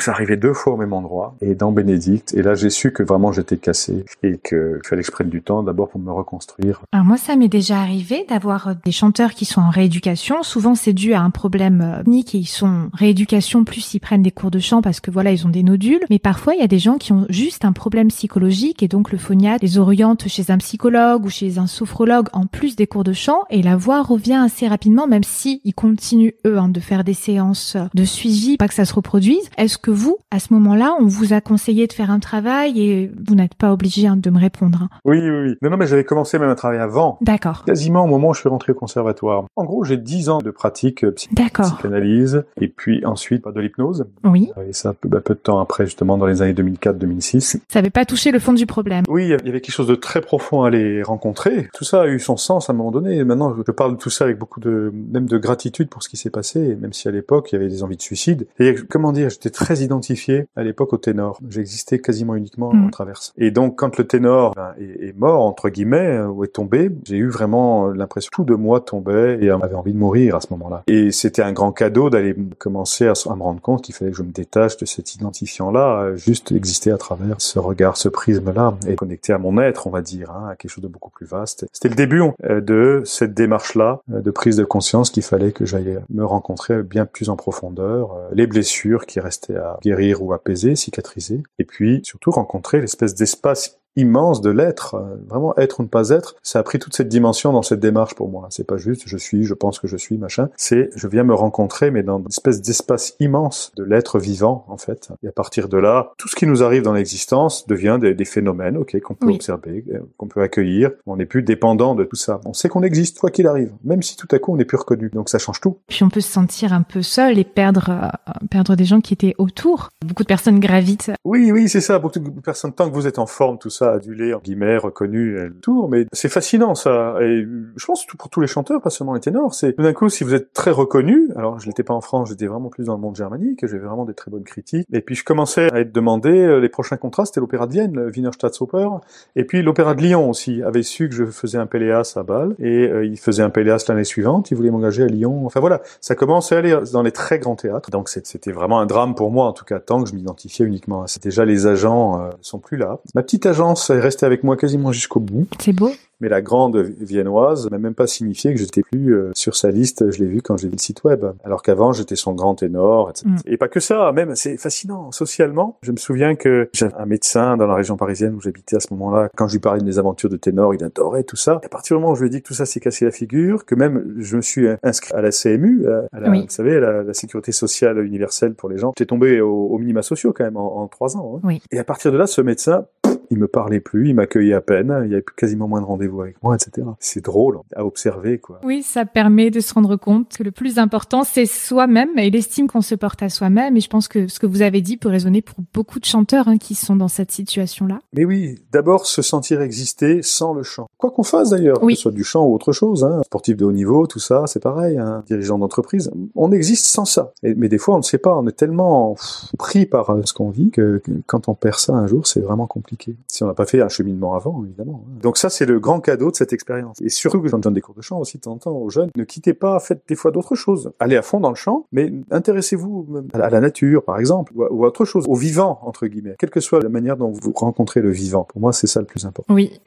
Donc, 0.00 0.04
ça 0.04 0.12
arrivait 0.12 0.38
deux 0.38 0.54
fois 0.54 0.72
au 0.72 0.76
même 0.78 0.94
endroit, 0.94 1.34
et 1.42 1.54
dans 1.54 1.72
Bénédicte. 1.72 2.32
Et 2.32 2.40
là, 2.40 2.54
j'ai 2.54 2.70
su 2.70 2.90
que 2.90 3.02
vraiment 3.02 3.32
j'étais 3.32 3.58
cassé, 3.58 4.06
et 4.22 4.38
qu'il 4.38 4.80
fallait 4.82 5.02
que 5.02 5.06
je 5.06 5.12
prenne 5.12 5.28
du 5.28 5.42
temps 5.42 5.62
d'abord 5.62 5.90
pour 5.90 6.00
me 6.00 6.10
reconstruire. 6.10 6.80
Moi, 7.10 7.18
ça 7.18 7.34
m'est 7.34 7.48
déjà 7.48 7.80
arrivé 7.80 8.24
d'avoir 8.28 8.68
euh, 8.68 8.74
des 8.84 8.92
chanteurs 8.92 9.34
qui 9.34 9.44
sont 9.44 9.60
en 9.60 9.70
rééducation. 9.70 10.44
Souvent, 10.44 10.76
c'est 10.76 10.92
dû 10.92 11.12
à 11.12 11.20
un 11.22 11.30
problème 11.30 11.80
euh, 11.80 11.96
technique 12.04 12.36
et 12.36 12.38
ils 12.38 12.46
sont 12.46 12.68
en 12.68 12.88
rééducation 12.92 13.64
plus 13.64 13.94
ils 13.94 13.98
prennent 13.98 14.22
des 14.22 14.30
cours 14.30 14.52
de 14.52 14.60
chant 14.60 14.80
parce 14.80 15.00
que 15.00 15.10
voilà, 15.10 15.32
ils 15.32 15.44
ont 15.44 15.50
des 15.50 15.64
nodules. 15.64 16.04
Mais 16.08 16.20
parfois, 16.20 16.54
il 16.54 16.60
y 16.60 16.62
a 16.62 16.68
des 16.68 16.78
gens 16.78 16.98
qui 16.98 17.12
ont 17.12 17.26
juste 17.28 17.64
un 17.64 17.72
problème 17.72 18.10
psychologique 18.10 18.84
et 18.84 18.86
donc 18.86 19.10
le 19.10 19.18
phoniatre 19.18 19.64
les 19.64 19.76
oriente 19.76 20.28
chez 20.28 20.52
un 20.52 20.58
psychologue 20.58 21.24
ou 21.24 21.30
chez 21.30 21.58
un 21.58 21.66
sophrologue 21.66 22.28
en 22.32 22.46
plus 22.46 22.76
des 22.76 22.86
cours 22.86 23.02
de 23.02 23.12
chant 23.12 23.40
et 23.50 23.60
la 23.60 23.74
voix 23.74 24.02
revient 24.02 24.40
assez 24.44 24.68
rapidement, 24.68 25.08
même 25.08 25.24
si 25.24 25.60
ils 25.64 25.74
continuent 25.74 26.34
eux 26.46 26.58
hein, 26.58 26.68
de 26.68 26.78
faire 26.78 27.02
des 27.02 27.14
séances 27.14 27.76
de 27.92 28.04
suivi, 28.04 28.56
pas 28.56 28.68
que 28.68 28.74
ça 28.74 28.84
se 28.84 28.94
reproduise. 28.94 29.50
Est-ce 29.58 29.78
que 29.78 29.90
vous, 29.90 30.18
à 30.30 30.38
ce 30.38 30.54
moment-là, 30.54 30.94
on 31.00 31.06
vous 31.06 31.32
a 31.32 31.40
conseillé 31.40 31.88
de 31.88 31.92
faire 31.92 32.12
un 32.12 32.20
travail 32.20 32.80
et 32.80 33.10
vous 33.26 33.34
n'êtes 33.34 33.56
pas 33.56 33.72
obligé 33.72 34.06
hein, 34.06 34.16
de 34.16 34.30
me 34.30 34.38
répondre 34.38 34.82
hein? 34.82 34.88
Oui, 35.04 35.18
oui, 35.20 35.48
oui. 35.48 35.54
Non, 35.60 35.70
non, 35.70 35.76
mais 35.76 35.88
j'avais 35.88 36.04
commencé 36.04 36.38
même 36.38 36.50
à 36.50 36.54
travailler 36.54 36.80
avant. 36.80 36.99
D'accord. 37.20 37.64
Quasiment 37.64 38.04
au 38.04 38.06
moment 38.06 38.28
où 38.28 38.34
je 38.34 38.40
suis 38.40 38.48
rentré 38.48 38.72
au 38.72 38.74
conservatoire. 38.74 39.44
En 39.56 39.64
gros, 39.64 39.84
j'ai 39.84 39.96
dix 39.96 40.28
ans 40.28 40.38
de 40.38 40.50
pratique 40.50 41.04
euh, 41.04 41.12
psy- 41.12 41.28
psychanalyse, 41.34 42.44
et 42.60 42.68
puis 42.68 43.04
ensuite 43.04 43.44
de 43.46 43.60
l'hypnose. 43.60 44.06
Oui. 44.24 44.50
Et 44.68 44.72
ça, 44.72 44.92
peu, 44.94 45.08
bah, 45.08 45.20
peu 45.20 45.34
de 45.34 45.38
temps 45.40 45.60
après, 45.60 45.84
justement, 45.86 46.18
dans 46.18 46.26
les 46.26 46.42
années 46.42 46.52
2004-2006. 46.54 47.40
Ça 47.68 47.80
n'avait 47.80 47.90
pas 47.90 48.04
touché 48.04 48.30
le 48.30 48.38
fond 48.38 48.52
du 48.52 48.66
problème. 48.66 49.04
Oui, 49.08 49.24
il 49.24 49.30
y 49.30 49.32
avait 49.34 49.60
quelque 49.60 49.70
chose 49.72 49.86
de 49.86 49.94
très 49.94 50.20
profond 50.20 50.62
à 50.62 50.70
les 50.70 51.02
rencontrer. 51.02 51.68
Tout 51.74 51.84
ça 51.84 52.02
a 52.02 52.06
eu 52.06 52.18
son 52.20 52.36
sens 52.36 52.68
à 52.68 52.72
un 52.72 52.76
moment 52.76 52.90
donné. 52.90 53.16
Et 53.16 53.24
maintenant, 53.24 53.54
je 53.66 53.72
parle 53.72 53.92
de 53.92 53.98
tout 53.98 54.10
ça 54.10 54.24
avec 54.24 54.38
beaucoup 54.38 54.60
de, 54.60 54.92
même 55.12 55.26
de 55.26 55.38
gratitude 55.38 55.88
pour 55.88 56.02
ce 56.02 56.08
qui 56.08 56.16
s'est 56.16 56.30
passé, 56.30 56.76
même 56.80 56.92
si 56.92 57.08
à 57.08 57.10
l'époque, 57.10 57.50
il 57.52 57.56
y 57.56 57.58
avait 57.58 57.68
des 57.68 57.82
envies 57.82 57.96
de 57.96 58.02
suicide. 58.02 58.46
Et 58.58 58.74
comment 58.88 59.12
dire, 59.12 59.30
j'étais 59.30 59.50
très 59.50 59.78
identifié 59.78 60.46
à 60.56 60.62
l'époque 60.62 60.92
au 60.92 60.96
ténor. 60.98 61.38
J'existais 61.48 61.98
quasiment 61.98 62.34
uniquement 62.34 62.70
en 62.70 62.90
traverse. 62.90 63.32
Et 63.38 63.50
donc, 63.50 63.76
quand 63.78 63.96
le 63.98 64.06
ténor 64.06 64.52
ben, 64.54 64.74
est, 64.80 65.08
est 65.08 65.18
mort, 65.18 65.42
entre 65.42 65.68
guillemets, 65.68 66.20
ou 66.22 66.44
est 66.44 66.48
tombé, 66.48 66.79
j'ai 67.04 67.16
eu 67.16 67.28
vraiment 67.28 67.88
l'impression 67.88 68.28
que 68.30 68.36
tout 68.36 68.44
de 68.44 68.54
moi 68.54 68.80
tombait 68.80 69.38
et 69.42 69.50
avait 69.50 69.74
envie 69.74 69.92
de 69.92 69.98
mourir 69.98 70.36
à 70.36 70.40
ce 70.40 70.46
moment-là. 70.50 70.82
Et 70.86 71.10
c'était 71.10 71.42
un 71.42 71.52
grand 71.52 71.72
cadeau 71.72 72.10
d'aller 72.10 72.36
commencer 72.58 73.06
à, 73.06 73.12
me 73.34 73.42
rendre 73.42 73.60
compte 73.60 73.82
qu'il 73.82 73.94
fallait 73.94 74.10
que 74.10 74.16
je 74.16 74.22
me 74.22 74.32
détache 74.32 74.76
de 74.76 74.86
cet 74.86 75.14
identifiant-là, 75.14 76.02
euh, 76.02 76.16
juste 76.16 76.52
exister 76.52 76.90
à 76.90 76.98
travers 76.98 77.36
ce 77.38 77.58
regard, 77.58 77.96
ce 77.96 78.08
prisme-là, 78.08 78.74
et 78.86 78.94
connecté 78.94 79.32
à 79.32 79.38
mon 79.38 79.60
être, 79.60 79.86
on 79.86 79.90
va 79.90 80.02
dire, 80.02 80.30
hein, 80.30 80.48
à 80.50 80.56
quelque 80.56 80.70
chose 80.70 80.82
de 80.82 80.88
beaucoup 80.88 81.10
plus 81.10 81.26
vaste. 81.26 81.66
C'était 81.72 81.88
le 81.88 81.94
début 81.94 82.22
euh, 82.44 82.60
de 82.60 83.02
cette 83.04 83.34
démarche-là, 83.34 84.00
euh, 84.12 84.20
de 84.20 84.30
prise 84.30 84.56
de 84.56 84.64
conscience 84.64 85.10
qu'il 85.10 85.22
fallait 85.22 85.52
que 85.52 85.64
j'aille 85.64 85.98
me 86.10 86.24
rencontrer 86.24 86.82
bien 86.82 87.06
plus 87.06 87.28
en 87.28 87.36
profondeur, 87.36 88.12
euh, 88.12 88.28
les 88.32 88.46
blessures 88.46 89.06
qui 89.06 89.20
restaient 89.20 89.56
à 89.56 89.78
guérir 89.82 90.22
ou 90.22 90.32
apaiser, 90.32 90.76
cicatriser, 90.76 91.42
et 91.58 91.64
puis 91.64 92.00
surtout 92.04 92.30
rencontrer 92.30 92.80
l'espèce 92.80 93.14
d'espace 93.14 93.79
immense 93.96 94.40
de 94.40 94.50
l'être, 94.50 94.94
euh, 94.94 95.16
vraiment 95.28 95.56
être 95.56 95.80
ou 95.80 95.82
ne 95.82 95.88
pas 95.88 96.10
être. 96.10 96.36
Ça 96.42 96.58
a 96.58 96.62
pris 96.62 96.78
toute 96.78 96.94
cette 96.94 97.08
dimension 97.08 97.52
dans 97.52 97.62
cette 97.62 97.80
démarche 97.80 98.14
pour 98.14 98.28
moi. 98.28 98.46
C'est 98.50 98.66
pas 98.66 98.76
juste 98.76 99.02
je 99.06 99.16
suis, 99.16 99.44
je 99.44 99.54
pense 99.54 99.78
que 99.78 99.88
je 99.88 99.96
suis, 99.96 100.18
machin. 100.18 100.48
C'est 100.56 100.90
je 100.94 101.08
viens 101.08 101.24
me 101.24 101.34
rencontrer, 101.34 101.90
mais 101.90 102.02
dans 102.02 102.18
une 102.18 102.26
espèce 102.28 102.60
d'espace 102.60 103.16
immense 103.20 103.72
de 103.76 103.84
l'être 103.84 104.18
vivant, 104.18 104.64
en 104.68 104.76
fait. 104.76 105.10
Et 105.22 105.28
à 105.28 105.32
partir 105.32 105.68
de 105.68 105.78
là, 105.78 106.12
tout 106.16 106.28
ce 106.28 106.36
qui 106.36 106.46
nous 106.46 106.62
arrive 106.62 106.82
dans 106.82 106.92
l'existence 106.92 107.66
devient 107.66 107.98
des, 108.00 108.14
des 108.14 108.24
phénomènes, 108.24 108.76
ok, 108.76 108.98
qu'on 109.00 109.14
peut 109.14 109.32
observer, 109.32 109.84
euh, 109.92 110.00
qu'on 110.16 110.28
peut 110.28 110.42
accueillir. 110.42 110.90
On 111.06 111.16
n'est 111.16 111.26
plus 111.26 111.42
dépendant 111.42 111.94
de 111.94 112.04
tout 112.04 112.16
ça. 112.16 112.40
On 112.44 112.52
sait 112.52 112.68
qu'on 112.68 112.82
existe, 112.82 113.18
quoi 113.18 113.30
qu'il 113.30 113.46
arrive, 113.46 113.72
même 113.84 114.02
si 114.02 114.16
tout 114.16 114.28
à 114.30 114.38
coup 114.38 114.52
on 114.52 114.56
n'est 114.56 114.64
plus 114.64 114.78
reconnu. 114.78 115.10
Donc 115.12 115.28
ça 115.28 115.38
change 115.38 115.60
tout. 115.60 115.78
Puis 115.88 116.02
on 116.04 116.08
peut 116.08 116.20
se 116.20 116.30
sentir 116.30 116.72
un 116.72 116.82
peu 116.82 117.02
seul 117.02 117.38
et 117.38 117.44
perdre, 117.44 117.90
euh, 117.90 118.46
perdre 118.50 118.76
des 118.76 118.84
gens 118.84 119.00
qui 119.00 119.14
étaient 119.14 119.34
autour. 119.38 119.88
Beaucoup 120.04 120.22
de 120.22 120.28
personnes 120.28 120.60
gravitent. 120.60 121.12
Oui, 121.24 121.50
oui, 121.52 121.68
c'est 121.68 121.80
ça. 121.80 121.98
Beaucoup 121.98 122.18
de 122.18 122.40
personnes, 122.40 122.72
tant 122.72 122.88
que 122.88 122.94
vous 122.94 123.06
êtes 123.06 123.18
en 123.18 123.26
forme, 123.26 123.58
tout 123.58 123.70
ça, 123.70 123.79
adulé, 123.82 124.34
en 124.34 124.38
guillemets, 124.38 124.76
reconnu, 124.76 125.36
tout. 125.62 125.88
Mais 125.88 126.06
c'est 126.12 126.28
fascinant, 126.28 126.74
ça. 126.74 127.16
Et 127.20 127.46
je 127.76 127.86
pense 127.86 128.06
pour 128.06 128.28
tous 128.28 128.40
les 128.40 128.46
chanteurs, 128.46 128.80
pas 128.80 128.90
seulement 128.90 129.14
les 129.14 129.20
ténors, 129.20 129.54
c'est 129.54 129.72
tout 129.72 129.82
d'un 129.82 129.92
coup, 129.92 130.08
si 130.08 130.24
vous 130.24 130.34
êtes 130.34 130.52
très 130.52 130.70
reconnu, 130.70 131.30
alors 131.36 131.58
je 131.58 131.66
l'étais 131.66 131.82
pas 131.82 131.94
en 131.94 132.00
France, 132.00 132.28
j'étais 132.28 132.46
vraiment 132.46 132.68
plus 132.68 132.84
dans 132.84 132.94
le 132.94 133.00
monde 133.00 133.16
germanique, 133.16 133.60
j'avais 133.66 133.78
vraiment 133.86 134.04
des 134.04 134.14
très 134.14 134.30
bonnes 134.30 134.44
critiques. 134.44 134.86
Et 134.92 135.00
puis 135.00 135.14
je 135.14 135.24
commençais 135.24 135.72
à 135.72 135.80
être 135.80 135.92
demandé, 135.92 136.30
euh, 136.30 136.60
les 136.60 136.68
prochains 136.68 136.96
contrats, 136.96 137.24
c'était 137.24 137.40
l'opéra 137.40 137.66
de 137.66 137.72
Vienne, 137.72 138.10
Wiener 138.14 138.32
Staatsoper, 138.32 138.88
et 139.36 139.44
puis 139.44 139.62
l'opéra 139.62 139.94
de 139.94 140.02
Lyon 140.02 140.28
aussi, 140.28 140.62
avait 140.62 140.82
su 140.82 141.08
que 141.08 141.14
je 141.14 141.24
faisais 141.24 141.58
un 141.58 141.66
Péléas 141.66 142.14
à 142.16 142.22
Bâle, 142.22 142.54
et 142.58 142.88
euh, 142.88 143.04
il 143.04 143.18
faisait 143.18 143.42
un 143.42 143.50
Péléas 143.50 143.84
l'année 143.88 144.04
suivante, 144.04 144.50
il 144.50 144.56
voulait 144.56 144.70
m'engager 144.70 145.04
à 145.04 145.06
Lyon. 145.06 145.46
Enfin 145.46 145.60
voilà, 145.60 145.80
ça 146.00 146.14
commençait 146.14 146.56
à 146.56 146.58
aller 146.58 146.78
dans 146.92 147.02
les 147.02 147.12
très 147.12 147.38
grands 147.38 147.56
théâtres. 147.56 147.90
Donc 147.90 148.08
c'était 148.08 148.52
vraiment 148.52 148.80
un 148.80 148.86
drame 148.86 149.14
pour 149.14 149.30
moi, 149.30 149.46
en 149.46 149.52
tout 149.52 149.64
cas, 149.64 149.78
tant 149.78 150.02
que 150.02 150.08
je 150.08 150.14
m'identifiais 150.14 150.66
uniquement 150.66 151.02
à 151.02 151.06
ça. 151.06 151.18
Déjà, 151.22 151.44
les 151.44 151.66
agents 151.66 152.20
euh, 152.20 152.30
sont 152.40 152.58
plus 152.58 152.76
là. 152.76 152.98
Ma 153.14 153.22
petite 153.22 153.46
agence 153.46 153.69
est 153.74 154.00
restée 154.00 154.26
avec 154.26 154.44
moi 154.44 154.56
quasiment 154.56 154.92
jusqu'au 154.92 155.20
bout. 155.20 155.46
C'est 155.58 155.72
beau 155.72 155.90
mais 156.20 156.28
la 156.28 156.42
grande 156.42 156.76
viennoise 156.76 157.68
m'a 157.70 157.78
même 157.78 157.94
pas 157.94 158.06
signifié 158.06 158.52
que 158.52 158.60
j'étais 158.60 158.82
plus 158.82 159.14
euh, 159.14 159.30
sur 159.34 159.56
sa 159.56 159.70
liste. 159.70 160.10
Je 160.10 160.18
l'ai 160.18 160.26
vu 160.26 160.42
quand 160.42 160.56
j'ai 160.56 160.68
vu 160.68 160.74
le 160.74 160.78
site 160.78 161.02
web. 161.04 161.24
Alors 161.44 161.62
qu'avant, 161.62 161.92
j'étais 161.92 162.16
son 162.16 162.34
grand 162.34 162.54
ténor, 162.54 163.10
etc. 163.10 163.26
Mm. 163.26 163.36
Et 163.46 163.56
pas 163.56 163.68
que 163.68 163.80
ça, 163.80 164.12
même, 164.12 164.34
c'est 164.36 164.56
fascinant. 164.56 165.10
Socialement, 165.12 165.78
je 165.82 165.92
me 165.92 165.96
souviens 165.96 166.34
que 166.34 166.68
j'avais 166.72 166.94
un 166.94 167.06
médecin 167.06 167.56
dans 167.56 167.66
la 167.66 167.74
région 167.74 167.96
parisienne 167.96 168.34
où 168.34 168.40
j'habitais 168.40 168.76
à 168.76 168.80
ce 168.80 168.88
moment-là. 168.92 169.28
Quand 169.36 169.48
je 169.48 169.54
lui 169.54 169.60
parlais 169.60 169.80
de 169.80 169.86
mes 169.86 169.98
aventures 169.98 170.28
de 170.28 170.36
ténor, 170.36 170.74
il 170.74 170.84
adorait 170.84 171.24
tout 171.24 171.36
ça. 171.36 171.60
Et 171.62 171.66
à 171.66 171.68
partir 171.68 171.96
du 171.96 172.02
moment 172.02 172.12
où 172.12 172.16
je 172.16 172.22
lui 172.22 172.28
ai 172.28 172.30
dit 172.30 172.42
que 172.42 172.46
tout 172.48 172.54
ça 172.54 172.66
s'est 172.66 172.80
cassé 172.80 173.04
la 173.04 173.10
figure, 173.10 173.64
que 173.64 173.74
même 173.74 174.16
je 174.18 174.36
me 174.36 174.42
suis 174.42 174.68
inscrit 174.82 175.14
à 175.14 175.22
la 175.22 175.30
CMU, 175.30 175.86
à 176.12 176.20
la, 176.20 176.30
vous 176.30 176.44
savez, 176.48 176.78
la, 176.80 177.02
la, 177.02 177.14
sécurité 177.14 177.52
sociale 177.52 177.98
universelle 178.04 178.54
pour 178.54 178.68
les 178.68 178.78
gens, 178.78 178.92
j'étais 178.96 179.06
tombé 179.06 179.40
au, 179.40 179.66
au 179.66 179.78
minima 179.78 180.02
sociaux 180.02 180.32
quand 180.32 180.44
même 180.44 180.56
en, 180.56 180.82
en 180.82 180.88
trois 180.88 181.16
ans. 181.16 181.36
Hein. 181.36 181.40
Oui. 181.44 181.62
Et 181.70 181.78
à 181.78 181.84
partir 181.84 182.12
de 182.12 182.16
là, 182.16 182.26
ce 182.26 182.40
médecin, 182.40 182.86
il 183.30 183.38
me 183.38 183.48
parlait 183.48 183.80
plus, 183.80 184.08
il 184.08 184.14
m'accueillait 184.14 184.54
à 184.54 184.60
peine, 184.60 185.02
il 185.04 185.10
y 185.10 185.14
avait 185.14 185.24
quasiment 185.36 185.68
moins 185.68 185.80
de 185.80 185.86
rendez-vous 185.86 186.22
avec 186.22 186.42
moi, 186.42 186.56
etc. 186.56 186.86
C'est 186.98 187.24
drôle 187.24 187.58
à 187.74 187.84
observer, 187.84 188.38
quoi. 188.38 188.60
Oui, 188.64 188.82
ça 188.82 189.04
permet 189.04 189.50
de 189.50 189.60
se 189.60 189.72
rendre 189.72 189.96
compte 189.96 190.36
que 190.36 190.42
le 190.42 190.50
plus 190.50 190.78
important, 190.78 191.22
c'est 191.22 191.46
soi-même 191.46 192.18
et 192.18 192.30
l'estime 192.30 192.66
qu'on 192.66 192.80
se 192.80 192.94
porte 192.94 193.22
à 193.22 193.28
soi-même. 193.28 193.76
Et 193.76 193.80
je 193.80 193.88
pense 193.88 194.08
que 194.08 194.26
ce 194.26 194.40
que 194.40 194.46
vous 194.46 194.62
avez 194.62 194.80
dit 194.80 194.96
peut 194.96 195.08
résonner 195.08 195.42
pour 195.42 195.56
beaucoup 195.72 196.00
de 196.00 196.04
chanteurs 196.04 196.48
hein, 196.48 196.58
qui 196.58 196.74
sont 196.74 196.96
dans 196.96 197.08
cette 197.08 197.30
situation-là. 197.30 198.00
Mais 198.12 198.24
oui, 198.24 198.58
d'abord 198.72 199.06
se 199.06 199.22
sentir 199.22 199.60
exister 199.60 200.22
sans 200.22 200.52
le 200.52 200.62
chant. 200.62 200.86
Quoi 200.98 201.10
qu'on 201.10 201.22
fasse 201.22 201.50
d'ailleurs, 201.50 201.80
que 201.80 201.94
ce 201.94 202.00
soit 202.00 202.12
du 202.12 202.24
chant 202.24 202.44
ou 202.44 202.54
autre 202.54 202.72
chose, 202.72 203.04
hein, 203.04 203.22
sportif 203.24 203.56
de 203.56 203.64
haut 203.64 203.72
niveau, 203.72 204.06
tout 204.06 204.18
ça, 204.18 204.44
c'est 204.46 204.62
pareil, 204.62 204.98
hein, 204.98 205.22
dirigeant 205.26 205.58
d'entreprise, 205.58 206.10
on 206.34 206.50
existe 206.52 206.86
sans 206.86 207.04
ça. 207.04 207.32
mais 207.42 207.68
des 207.68 207.78
fois, 207.78 207.94
on 207.94 207.98
ne 207.98 208.02
sait 208.02 208.18
pas, 208.18 208.36
on 208.36 208.46
est 208.46 208.56
tellement 208.56 209.16
pris 209.58 209.86
par 209.86 210.10
euh, 210.10 210.22
ce 210.24 210.32
qu'on 210.32 210.50
vit 210.50 210.70
que 210.70 211.02
quand 211.26 211.48
on 211.48 211.54
perd 211.54 211.76
ça 211.76 211.94
un 211.94 212.06
jour, 212.06 212.26
c'est 212.26 212.40
vraiment 212.40 212.66
compliqué 212.66 213.14
si 213.28 213.42
on 213.42 213.46
n'a 213.46 213.54
pas 213.54 213.66
fait 213.66 213.80
un 213.80 213.88
cheminement 213.88 214.34
avant, 214.34 214.64
évidemment. 214.64 215.04
Donc 215.20 215.38
ça, 215.38 215.50
c'est 215.50 215.66
le 215.66 215.80
grand 215.80 216.00
cadeau 216.00 216.30
de 216.30 216.36
cette 216.36 216.52
expérience. 216.52 217.00
Et 217.00 217.08
surtout 217.08 217.40
que 217.40 217.48
j'en 217.48 217.58
donne 217.58 217.74
des 217.74 217.80
cours 217.80 217.94
de 217.94 218.02
chant 218.02 218.18
aussi 218.18 218.38
de 218.38 218.48
aux 218.68 218.90
jeunes, 218.90 219.10
ne 219.16 219.24
quittez 219.24 219.54
pas, 219.54 219.78
faites 219.80 220.02
des 220.08 220.14
fois 220.14 220.30
d'autres 220.30 220.54
choses. 220.54 220.92
Allez 220.98 221.16
à 221.16 221.22
fond 221.22 221.40
dans 221.40 221.50
le 221.50 221.54
chant, 221.56 221.86
mais 221.92 222.12
intéressez-vous 222.30 223.24
à 223.32 223.50
la 223.50 223.60
nature, 223.60 224.04
par 224.04 224.18
exemple, 224.18 224.52
ou 224.54 224.84
à, 224.84 224.88
autre 224.88 225.04
chose, 225.04 225.24
au 225.28 225.34
vivant, 225.34 225.78
entre 225.82 226.06
guillemets, 226.06 226.34
quelle 226.38 226.50
que 226.50 226.60
soit 226.60 226.80
la 226.80 226.88
manière 226.88 227.16
dont 227.16 227.30
vous 227.30 227.52
rencontrez 227.54 228.00
le 228.00 228.10
vivant. 228.10 228.44
Pour 228.44 228.60
moi, 228.60 228.72
c'est 228.72 228.86
ça 228.86 229.00
le 229.00 229.06
plus 229.06 229.24
important. 229.24 229.52
Oui. 229.54 229.80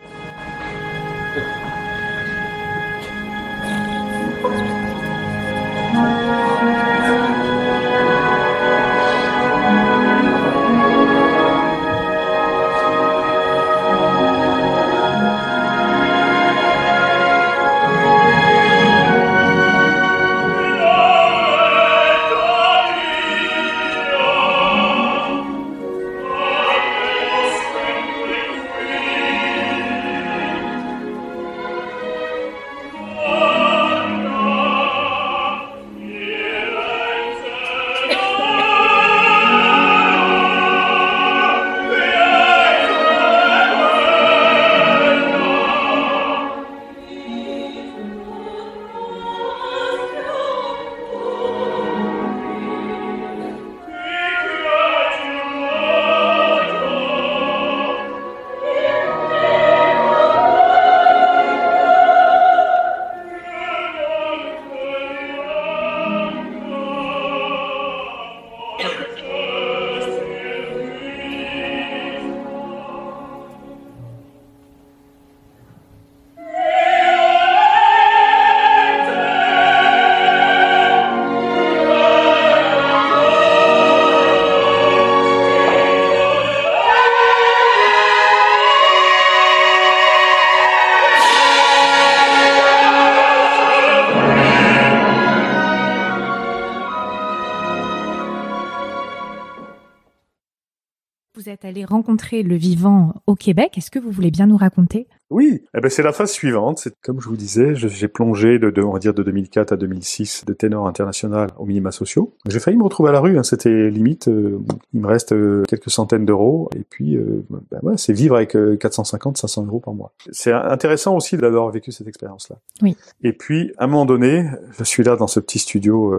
Rencontrer 101.82 102.44
le 102.44 102.56
vivant 102.56 103.16
au 103.26 103.36
Québec. 103.36 103.78
Est-ce 103.78 103.90
que 103.90 104.00
vous 104.00 104.12
voulez 104.12 104.30
bien 104.30 104.46
nous 104.46 104.58
raconter 104.58 105.08
oui, 105.34 105.63
eh 105.76 105.82
ben 105.82 105.89
c'est 105.89 106.04
la 106.04 106.13
phase 106.13 106.32
suivante. 106.32 106.88
Comme 107.02 107.19
je 107.19 107.28
vous 107.28 107.36
disais, 107.36 107.76
j'ai 107.76 108.08
plongé 108.08 108.60
de, 108.60 108.69
de, 108.69 108.82
on 108.82 108.93
va 108.93 109.00
dire 109.00 109.13
de 109.13 109.24
2004 109.24 109.74
à 109.74 109.78
2006 109.78 110.46
de 110.46 110.54
ténor 110.54 110.88
international 110.88 111.50
au 111.58 111.65
minima 111.65 111.91
sociaux. 111.91 112.34
J'ai 112.48 112.60
failli 112.60 112.78
me 112.78 112.84
retrouver 112.84 113.10
à 113.10 113.13
la 113.13 113.19
rue. 113.19 113.38
Hein, 113.38 113.43
C'était 113.43 113.89
limite. 113.89 114.28
Euh, 114.28 114.60
il 114.93 115.02
me 115.02 115.08
reste 115.08 115.34
euh, 115.34 115.63
quelques 115.67 115.89
centaines 115.89 116.26
d'euros 116.26 116.69
et 116.76 116.84
puis 116.88 117.15
euh, 117.17 117.43
ben 117.50 117.80
ouais, 117.82 117.98
c'est 117.98 118.13
vivre 118.13 118.36
avec 118.36 118.56
450, 118.80 119.38
500 119.38 119.65
euros 119.65 119.80
par 119.80 119.93
mois. 119.93 120.13
C'est 120.32 120.52
intéressant 120.52 121.15
aussi 121.15 121.38
d'avoir 121.38 121.69
vécu 121.72 121.91
cette 121.91 122.08
expérience-là. 122.08 122.58
Oui. 122.82 122.96
Et 123.24 123.34
puis 123.34 123.74
à 123.78 123.86
un 123.86 123.88
moment 123.88 124.06
donné, 124.06 124.46
je 124.78 124.84
suis 124.84 125.04
là 125.04 125.15
dans 125.15 125.28
ce 125.28 125.39
petit 125.39 125.60
studio 125.60 126.13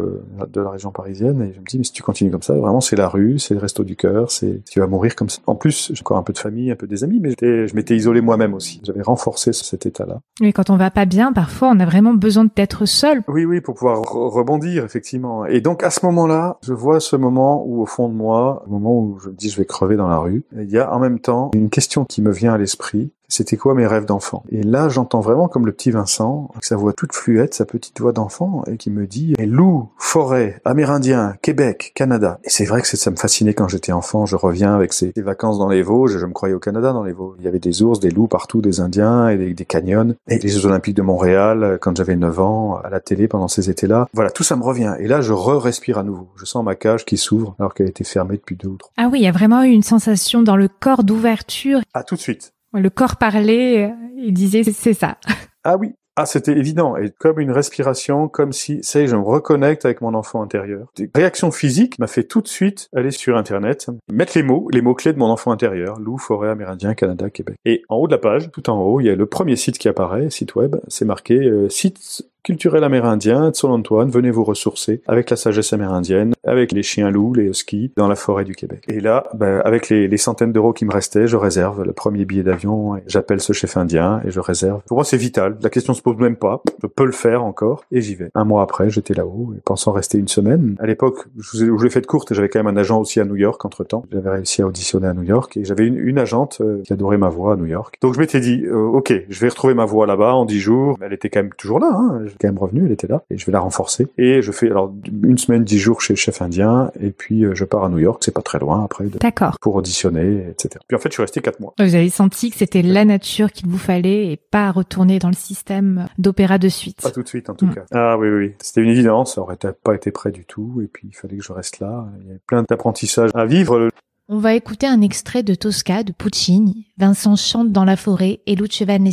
de 0.48 0.60
la 0.60 0.70
région 0.70 0.90
parisienne 0.90 1.40
et 1.42 1.52
je 1.52 1.60
me 1.60 1.64
dis 1.64 1.78
mais 1.78 1.84
si 1.84 1.92
tu 1.92 2.02
continues 2.02 2.30
comme 2.30 2.42
ça, 2.42 2.54
vraiment 2.54 2.80
c'est 2.80 2.96
la 2.96 3.08
rue, 3.08 3.38
c'est 3.38 3.54
le 3.54 3.60
resto 3.60 3.84
du 3.84 3.96
cœur, 3.96 4.30
c'est 4.30 4.62
tu 4.64 4.80
vas 4.80 4.86
mourir 4.86 5.14
comme 5.14 5.28
ça. 5.28 5.40
En 5.46 5.54
plus, 5.54 5.92
j'ai 5.94 6.00
encore 6.00 6.18
un 6.18 6.22
peu 6.22 6.32
de 6.32 6.38
famille, 6.38 6.70
un 6.70 6.76
peu 6.76 6.86
des 6.86 7.04
amis, 7.04 7.20
mais 7.20 7.34
je 7.40 7.74
m'étais 7.74 7.96
isolé 7.96 8.20
moi-même 8.20 8.54
aussi. 8.54 8.80
J'avais 8.84 9.02
renforcer 9.04 9.52
cet 9.52 9.86
état-là. 9.86 10.20
Oui, 10.40 10.52
quand 10.52 10.70
on 10.70 10.76
va 10.76 10.90
pas 10.90 11.04
bien, 11.04 11.32
parfois, 11.32 11.70
on 11.72 11.80
a 11.80 11.86
vraiment 11.86 12.14
besoin 12.14 12.46
d'être 12.56 12.86
seul. 12.86 13.22
Oui, 13.28 13.44
oui, 13.44 13.60
pour 13.60 13.74
pouvoir 13.74 14.00
rebondir, 14.00 14.84
effectivement. 14.84 15.46
Et 15.46 15.60
donc, 15.60 15.82
à 15.82 15.90
ce 15.90 16.04
moment-là, 16.06 16.58
je 16.62 16.72
vois 16.72 17.00
ce 17.00 17.16
moment 17.16 17.64
où, 17.66 17.82
au 17.82 17.86
fond 17.86 18.08
de 18.08 18.14
moi, 18.14 18.64
au 18.66 18.70
moment 18.70 18.98
où 18.98 19.18
je 19.22 19.28
me 19.28 19.34
dis 19.34 19.50
je 19.50 19.56
vais 19.56 19.64
crever 19.64 19.96
dans 19.96 20.08
la 20.08 20.18
rue, 20.18 20.44
il 20.56 20.70
y 20.70 20.78
a 20.78 20.92
en 20.92 20.98
même 20.98 21.20
temps 21.20 21.50
une 21.54 21.70
question 21.70 22.04
qui 22.04 22.22
me 22.22 22.32
vient 22.32 22.54
à 22.54 22.58
l'esprit. 22.58 23.12
C'était 23.28 23.56
quoi 23.56 23.74
mes 23.74 23.86
rêves 23.86 24.04
d'enfant? 24.04 24.44
Et 24.50 24.62
là, 24.62 24.88
j'entends 24.88 25.20
vraiment 25.20 25.48
comme 25.48 25.66
le 25.66 25.72
petit 25.72 25.90
Vincent, 25.90 26.48
avec 26.52 26.64
sa 26.64 26.76
voix 26.76 26.92
toute 26.92 27.12
fluette, 27.12 27.54
sa 27.54 27.64
petite 27.64 28.00
voix 28.00 28.12
d'enfant, 28.12 28.64
et 28.66 28.76
qui 28.76 28.90
me 28.90 29.06
dit 29.06 29.34
loup, 29.38 29.90
forêt, 29.98 30.60
amérindien, 30.64 31.34
Québec, 31.42 31.92
Canada. 31.94 32.38
Et 32.44 32.50
c'est 32.50 32.64
vrai 32.64 32.82
que 32.82 32.88
ça 32.88 33.10
me 33.10 33.16
fascinait 33.16 33.54
quand 33.54 33.68
j'étais 33.68 33.92
enfant. 33.92 34.26
Je 34.26 34.36
reviens 34.36 34.74
avec 34.74 34.92
ces, 34.92 35.12
vacances 35.16 35.58
dans 35.58 35.68
les 35.68 35.82
Vosges. 35.82 36.18
Je 36.18 36.26
me 36.26 36.32
croyais 36.32 36.54
au 36.54 36.58
Canada 36.58 36.92
dans 36.92 37.04
les 37.04 37.12
Vosges. 37.12 37.36
Il 37.38 37.44
y 37.44 37.48
avait 37.48 37.58
des 37.58 37.82
ours, 37.82 38.00
des 38.00 38.10
loups 38.10 38.28
partout, 38.28 38.60
des 38.60 38.80
Indiens 38.80 39.28
et 39.28 39.36
des, 39.36 39.54
des 39.54 39.64
canyons. 39.64 40.14
Et 40.28 40.38
les 40.38 40.48
Jeux 40.48 40.66
Olympiques 40.66 40.96
de 40.96 41.02
Montréal, 41.02 41.78
quand 41.80 41.96
j'avais 41.96 42.16
9 42.16 42.40
ans, 42.40 42.76
à 42.82 42.90
la 42.90 43.00
télé 43.00 43.28
pendant 43.28 43.48
ces 43.48 43.70
étés-là. 43.70 44.06
Voilà, 44.12 44.30
tout 44.30 44.42
ça 44.42 44.56
me 44.56 44.62
revient. 44.62 44.94
Et 44.98 45.08
là, 45.08 45.20
je 45.20 45.32
re-respire 45.32 45.98
à 45.98 46.02
nouveau. 46.02 46.28
Je 46.36 46.44
sens 46.44 46.64
ma 46.64 46.74
cage 46.74 47.04
qui 47.04 47.16
s'ouvre 47.16 47.54
alors 47.58 47.74
qu'elle 47.74 47.88
était 47.88 48.04
fermée 48.04 48.36
depuis 48.36 48.56
deux 48.56 48.68
ou 48.68 48.76
trois. 48.76 48.92
Ah 48.96 49.08
oui, 49.10 49.20
il 49.20 49.24
y 49.24 49.28
a 49.28 49.32
vraiment 49.32 49.62
eu 49.62 49.70
une 49.70 49.82
sensation 49.82 50.42
dans 50.42 50.56
le 50.56 50.68
corps 50.68 51.04
d'ouverture. 51.04 51.80
Ah, 51.94 52.02
tout 52.02 52.16
de 52.16 52.20
suite. 52.20 52.52
Le 52.74 52.90
corps 52.90 53.16
parlait, 53.16 53.92
il 54.16 54.32
disait 54.32 54.62
c'est 54.64 54.94
ça. 54.94 55.16
Ah 55.64 55.78
oui, 55.78 55.94
ah, 56.16 56.26
c'était 56.26 56.52
évident, 56.52 56.96
et 56.96 57.10
comme 57.10 57.40
une 57.40 57.50
respiration, 57.50 58.28
comme 58.28 58.52
si, 58.52 58.84
ça 58.84 59.04
je 59.04 59.16
me 59.16 59.22
reconnecte 59.22 59.84
avec 59.84 60.00
mon 60.00 60.14
enfant 60.14 60.42
intérieur. 60.42 60.86
Des 60.96 61.10
réactions 61.12 61.50
m'a 61.98 62.06
fait 62.06 62.22
tout 62.22 62.40
de 62.40 62.46
suite 62.46 62.88
aller 62.94 63.10
sur 63.10 63.36
Internet, 63.36 63.88
mettre 64.12 64.34
les 64.36 64.44
mots, 64.44 64.68
les 64.70 64.80
mots-clés 64.80 65.12
de 65.12 65.18
mon 65.18 65.26
enfant 65.26 65.50
intérieur, 65.50 65.98
loup, 65.98 66.18
forêt, 66.18 66.50
amérindien, 66.50 66.94
Canada, 66.94 67.30
Québec. 67.30 67.56
Et 67.64 67.82
en 67.88 67.96
haut 67.96 68.06
de 68.06 68.12
la 68.12 68.18
page, 68.18 68.52
tout 68.52 68.70
en 68.70 68.80
haut, 68.80 69.00
il 69.00 69.06
y 69.06 69.10
a 69.10 69.16
le 69.16 69.26
premier 69.26 69.56
site 69.56 69.76
qui 69.76 69.88
apparaît, 69.88 70.30
site 70.30 70.54
web, 70.54 70.76
c'est 70.86 71.04
marqué 71.04 71.34
euh, 71.34 71.68
site 71.68 72.28
culturel 72.44 72.84
amérindien 72.84 73.50
de 73.50 73.56
Sol-Antoine, 73.56 74.10
venez 74.10 74.30
vous 74.30 74.44
ressourcer 74.44 75.00
avec 75.06 75.30
la 75.30 75.36
sagesse 75.36 75.72
amérindienne, 75.72 76.34
avec 76.44 76.72
les 76.72 76.82
chiens 76.82 77.10
loups, 77.10 77.32
les 77.32 77.44
huskies, 77.44 77.90
dans 77.96 78.06
la 78.06 78.16
forêt 78.16 78.44
du 78.44 78.54
Québec. 78.54 78.84
Et 78.86 79.00
là, 79.00 79.24
ben, 79.34 79.62
avec 79.64 79.88
les, 79.88 80.16
centaines 80.18 80.52
d'euros 80.52 80.74
qui 80.74 80.84
me 80.84 80.92
restaient, 80.92 81.26
je 81.26 81.36
réserve 81.36 81.82
le 81.82 81.92
premier 81.92 82.24
billet 82.24 82.42
d'avion, 82.42 83.00
j'appelle 83.06 83.40
ce 83.40 83.52
chef 83.52 83.76
indien 83.76 84.20
et 84.26 84.30
je 84.30 84.40
réserve. 84.40 84.82
Pour 84.86 84.98
moi, 84.98 85.04
c'est 85.04 85.16
vital. 85.16 85.56
La 85.62 85.70
question 85.70 85.94
se 85.94 86.02
pose 86.02 86.16
même 86.18 86.36
pas. 86.36 86.62
Je 86.82 86.86
peux 86.86 87.06
le 87.06 87.12
faire 87.12 87.42
encore 87.42 87.84
et 87.90 88.02
j'y 88.02 88.14
vais. 88.14 88.28
Un 88.34 88.44
mois 88.44 88.62
après, 88.62 88.90
j'étais 88.90 89.14
là-haut, 89.14 89.54
pensant 89.64 89.92
rester 89.92 90.18
une 90.18 90.28
semaine. 90.28 90.76
À 90.78 90.86
l'époque, 90.86 91.26
je 91.38 91.64
vous 91.64 91.86
ai, 91.86 91.90
fait 91.90 92.02
de 92.02 92.06
courte, 92.06 92.34
j'avais 92.34 92.50
quand 92.50 92.62
même 92.62 92.74
un 92.74 92.78
agent 92.78 93.00
aussi 93.00 93.20
à 93.20 93.24
New 93.24 93.36
York 93.36 93.64
entre 93.64 93.84
temps. 93.84 94.04
J'avais 94.12 94.30
réussi 94.30 94.60
à 94.60 94.66
auditionner 94.66 95.08
à 95.08 95.14
New 95.14 95.22
York 95.22 95.56
et 95.56 95.64
j'avais 95.64 95.86
une, 95.86 95.96
une, 95.96 96.18
agente 96.18 96.58
euh, 96.60 96.82
qui 96.82 96.92
adorait 96.92 97.18
ma 97.18 97.28
voix 97.28 97.54
à 97.54 97.56
New 97.56 97.66
York. 97.66 97.96
Donc 98.02 98.14
je 98.14 98.20
m'étais 98.20 98.40
dit, 98.40 98.64
euh, 98.66 98.76
ok, 98.76 99.14
je 99.28 99.40
vais 99.40 99.48
retrouver 99.48 99.74
ma 99.74 99.86
voix 99.86 100.06
là-bas 100.06 100.34
en 100.34 100.44
dix 100.44 100.60
jours. 100.60 100.98
Elle 101.00 101.14
était 101.14 101.30
quand 101.30 101.40
même 101.40 101.54
toujours 101.54 101.80
là, 101.80 101.90
hein. 101.92 102.24
Quand 102.40 102.48
même 102.48 102.58
revenue, 102.58 102.86
elle 102.86 102.92
était 102.92 103.06
là 103.06 103.22
et 103.30 103.38
je 103.38 103.46
vais 103.46 103.52
la 103.52 103.60
renforcer. 103.60 104.08
Et 104.18 104.42
je 104.42 104.52
fais 104.52 104.70
alors 104.70 104.92
une 105.22 105.38
semaine, 105.38 105.64
dix 105.64 105.78
jours 105.78 106.00
chez 106.00 106.14
le 106.14 106.18
chef 106.18 106.42
indien 106.42 106.90
et 107.00 107.10
puis 107.10 107.44
euh, 107.44 107.54
je 107.54 107.64
pars 107.64 107.84
à 107.84 107.88
New 107.88 107.98
York, 107.98 108.22
c'est 108.24 108.34
pas 108.34 108.42
très 108.42 108.58
loin 108.58 108.84
après. 108.84 109.06
D'accord. 109.20 109.56
Pour 109.60 109.74
auditionner, 109.76 110.46
etc. 110.50 110.80
Puis 110.86 110.96
en 110.96 111.00
fait, 111.00 111.10
je 111.10 111.14
suis 111.14 111.22
resté 111.22 111.40
quatre 111.40 111.60
mois. 111.60 111.74
Vous 111.78 111.94
avez 111.94 112.10
senti 112.10 112.50
que 112.50 112.56
c'était 112.56 112.82
la 112.82 113.04
nature 113.04 113.52
qu'il 113.52 113.68
vous 113.68 113.78
fallait 113.78 114.32
et 114.32 114.36
pas 114.36 114.70
retourner 114.70 115.18
dans 115.18 115.28
le 115.28 115.34
système 115.34 116.06
d'opéra 116.18 116.58
de 116.58 116.68
suite. 116.68 117.00
Pas 117.02 117.10
tout 117.10 117.22
de 117.22 117.28
suite 117.28 117.50
en 117.50 117.54
tout 117.54 117.66
mm. 117.66 117.74
cas. 117.74 117.84
Ah 117.92 118.16
oui, 118.18 118.28
oui, 118.28 118.54
c'était 118.60 118.82
une 118.82 118.90
évidence. 118.90 119.34
Ça 119.34 119.40
aurait 119.40 119.58
pas 119.82 119.94
été 119.94 120.10
prêt 120.10 120.30
du 120.30 120.44
tout 120.44 120.80
et 120.82 120.86
puis 120.86 121.08
il 121.10 121.16
fallait 121.16 121.36
que 121.36 121.44
je 121.44 121.52
reste 121.52 121.80
là. 121.80 122.06
Il 122.20 122.26
y 122.26 122.30
avait 122.30 122.40
plein 122.46 122.64
d'apprentissages 122.68 123.30
à 123.34 123.44
vivre. 123.44 123.88
On 124.26 124.38
va 124.38 124.54
écouter 124.54 124.86
un 124.86 125.02
extrait 125.02 125.42
de 125.42 125.54
Tosca 125.54 126.02
de 126.02 126.12
Puccini. 126.12 126.86
Vincent 126.96 127.36
chante 127.36 127.72
dans 127.72 127.84
la 127.84 127.94
forêt 127.94 128.40
et 128.46 128.54
Luce 128.54 128.80
Van 128.80 129.04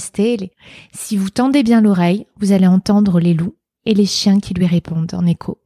Si 0.93 1.17
vous 1.17 1.29
tendez 1.29 1.63
bien 1.63 1.81
l'oreille, 1.81 2.27
vous 2.37 2.53
allez 2.53 2.67
entendre 2.67 3.19
les 3.19 3.33
loups 3.33 3.55
et 3.85 3.93
les 3.93 4.05
chiens 4.05 4.39
qui 4.39 4.53
lui 4.53 4.65
répondent 4.65 5.13
en 5.13 5.25
écho. 5.25 5.57